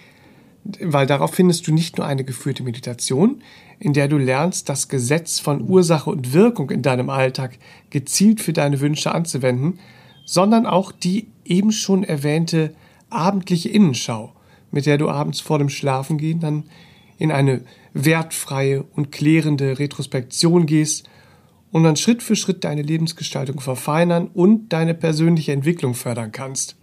Weil 0.81 1.07
darauf 1.07 1.33
findest 1.35 1.67
du 1.67 1.73
nicht 1.73 1.97
nur 1.97 2.07
eine 2.07 2.25
geführte 2.25 2.63
Meditation, 2.63 3.43
in 3.79 3.95
der 3.95 4.07
du 4.07 4.19
lernst, 4.19 4.69
das 4.69 4.89
Gesetz 4.89 5.41
von 5.41 5.67
Ursache 5.67 6.11
und 6.11 6.35
Wirkung 6.35 6.69
in 6.71 6.83
deinem 6.83 7.09
Alltag 7.09 7.59
gezielt 7.89 8.43
für 8.43 8.53
deine 8.53 8.81
Wünsche 8.81 9.15
anzuwenden, 9.15 9.79
sondern 10.27 10.67
auch 10.67 10.93
die 10.93 11.29
eben 11.47 11.73
schon 11.73 12.05
erwähnte 12.05 12.75
abendliche 13.09 13.71
Innenschau, 13.71 14.33
mit 14.71 14.85
der 14.85 14.99
du 14.99 15.09
abends 15.09 15.41
vor 15.41 15.59
dem 15.59 15.71
Schlafengehen 15.71 16.41
dann 16.41 16.65
in 17.17 17.33
eine 17.33 17.63
wertfreie 17.95 18.83
und 18.95 19.11
klärende 19.11 19.79
Retrospektion 19.79 20.67
gehst 20.67 21.09
und 21.75 21.83
dann 21.83 21.97
Schritt 21.97 22.23
für 22.23 22.37
Schritt 22.37 22.63
deine 22.63 22.83
Lebensgestaltung 22.83 23.59
verfeinern 23.59 24.29
und 24.33 24.69
deine 24.69 24.95
persönliche 24.95 25.51
Entwicklung 25.51 25.95
fördern 25.95 26.31
kannst. 26.31 26.77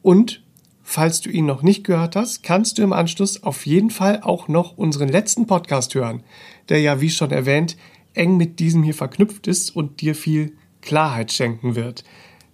Und 0.00 0.44
falls 0.84 1.22
du 1.22 1.28
ihn 1.28 1.44
noch 1.44 1.64
nicht 1.64 1.82
gehört 1.82 2.14
hast, 2.14 2.44
kannst 2.44 2.78
du 2.78 2.84
im 2.84 2.92
Anschluss 2.92 3.42
auf 3.42 3.66
jeden 3.66 3.90
Fall 3.90 4.20
auch 4.22 4.46
noch 4.46 4.78
unseren 4.78 5.08
letzten 5.08 5.48
Podcast 5.48 5.92
hören, 5.96 6.22
der 6.68 6.80
ja, 6.80 7.00
wie 7.00 7.10
schon 7.10 7.32
erwähnt, 7.32 7.76
eng 8.14 8.36
mit 8.36 8.60
diesem 8.60 8.84
hier 8.84 8.94
verknüpft 8.94 9.48
ist 9.48 9.74
und 9.74 10.00
dir 10.00 10.14
viel 10.14 10.52
Klarheit 10.82 11.32
schenken 11.32 11.74
wird. 11.74 12.04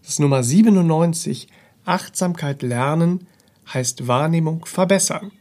Das 0.01 0.12
ist 0.12 0.21
Nummer 0.21 0.43
97. 0.43 1.49
Achtsamkeit 1.85 2.62
lernen 2.62 3.27
heißt 3.75 4.09
Wahrnehmung 4.09 4.65
verbessern. 4.65 5.33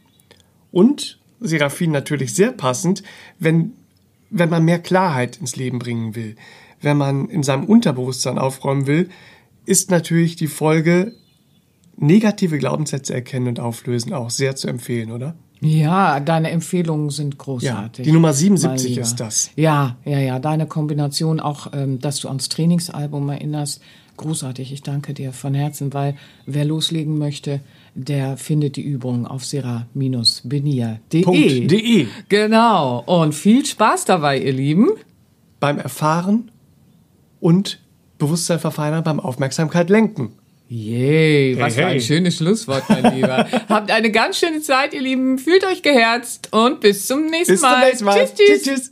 Und, 0.72 1.20
Seraphin 1.40 1.90
natürlich 1.90 2.34
sehr 2.34 2.52
passend, 2.52 3.02
wenn 3.38 3.72
wenn 4.32 4.50
man 4.50 4.64
mehr 4.64 4.78
Klarheit 4.78 5.36
ins 5.36 5.56
Leben 5.56 5.78
bringen 5.78 6.14
will, 6.14 6.36
wenn 6.80 6.96
man 6.96 7.28
in 7.28 7.42
seinem 7.42 7.64
Unterbewusstsein 7.64 8.38
aufräumen 8.38 8.86
will, 8.86 9.10
ist 9.66 9.90
natürlich 9.90 10.36
die 10.36 10.48
Folge 10.48 11.14
negative 11.96 12.58
Glaubenssätze 12.58 13.14
erkennen 13.14 13.48
und 13.48 13.60
auflösen 13.60 14.12
auch 14.12 14.30
sehr 14.30 14.56
zu 14.56 14.66
empfehlen, 14.66 15.12
oder? 15.12 15.36
Ja, 15.60 16.18
deine 16.18 16.50
Empfehlungen 16.50 17.10
sind 17.10 17.38
großartig. 17.38 18.04
Ja, 18.04 18.10
die 18.10 18.12
Nummer 18.12 18.32
77 18.32 18.98
ist 18.98 19.20
das. 19.20 19.50
Ja, 19.54 19.96
ja, 20.04 20.18
ja. 20.18 20.40
Deine 20.40 20.66
Kombination 20.66 21.38
auch, 21.38 21.68
ähm, 21.72 22.00
dass 22.00 22.18
du 22.18 22.26
ans 22.26 22.48
Trainingsalbum 22.48 23.28
erinnerst. 23.28 23.80
Großartig. 24.16 24.72
Ich 24.72 24.82
danke 24.82 25.14
dir 25.14 25.32
von 25.32 25.54
Herzen, 25.54 25.94
weil 25.94 26.16
wer 26.46 26.64
loslegen 26.64 27.16
möchte, 27.16 27.60
der 27.94 28.36
findet 28.36 28.76
die 28.76 28.82
Übung 28.82 29.26
auf 29.26 29.44
sera-benia.de. 29.44 32.06
Genau. 32.28 33.02
Und 33.06 33.34
viel 33.34 33.66
Spaß 33.66 34.04
dabei, 34.06 34.38
ihr 34.38 34.52
Lieben. 34.52 34.90
Beim 35.60 35.78
Erfahren 35.78 36.50
und 37.40 37.78
Bewusstsein 38.18 38.58
verfeinern, 38.58 39.04
beim 39.04 39.20
Aufmerksamkeit 39.20 39.90
lenken. 39.90 40.32
Yay, 40.68 41.58
was 41.58 41.76
hey, 41.76 41.82
für 41.82 41.88
ein 41.90 42.00
schönes 42.00 42.36
Schlusswort, 42.36 42.84
mein 42.88 43.14
Lieber. 43.16 43.46
Habt 43.68 43.90
eine 43.90 44.10
ganz 44.10 44.38
schöne 44.38 44.62
Zeit, 44.62 44.94
ihr 44.94 45.02
Lieben. 45.02 45.36
Fühlt 45.38 45.64
euch 45.64 45.82
geherzt 45.82 46.48
und 46.50 46.80
bis 46.80 47.06
zum 47.06 47.26
nächsten 47.26 47.54
bis 47.54 47.60
Mal. 47.60 47.74
Zum 47.74 47.88
nächsten 47.88 48.04
Mal. 48.06 48.18
Tschüss, 48.18 48.34
tschüss. 48.34 48.62
tschüss, 48.62 48.62
tschüss. 48.62 48.91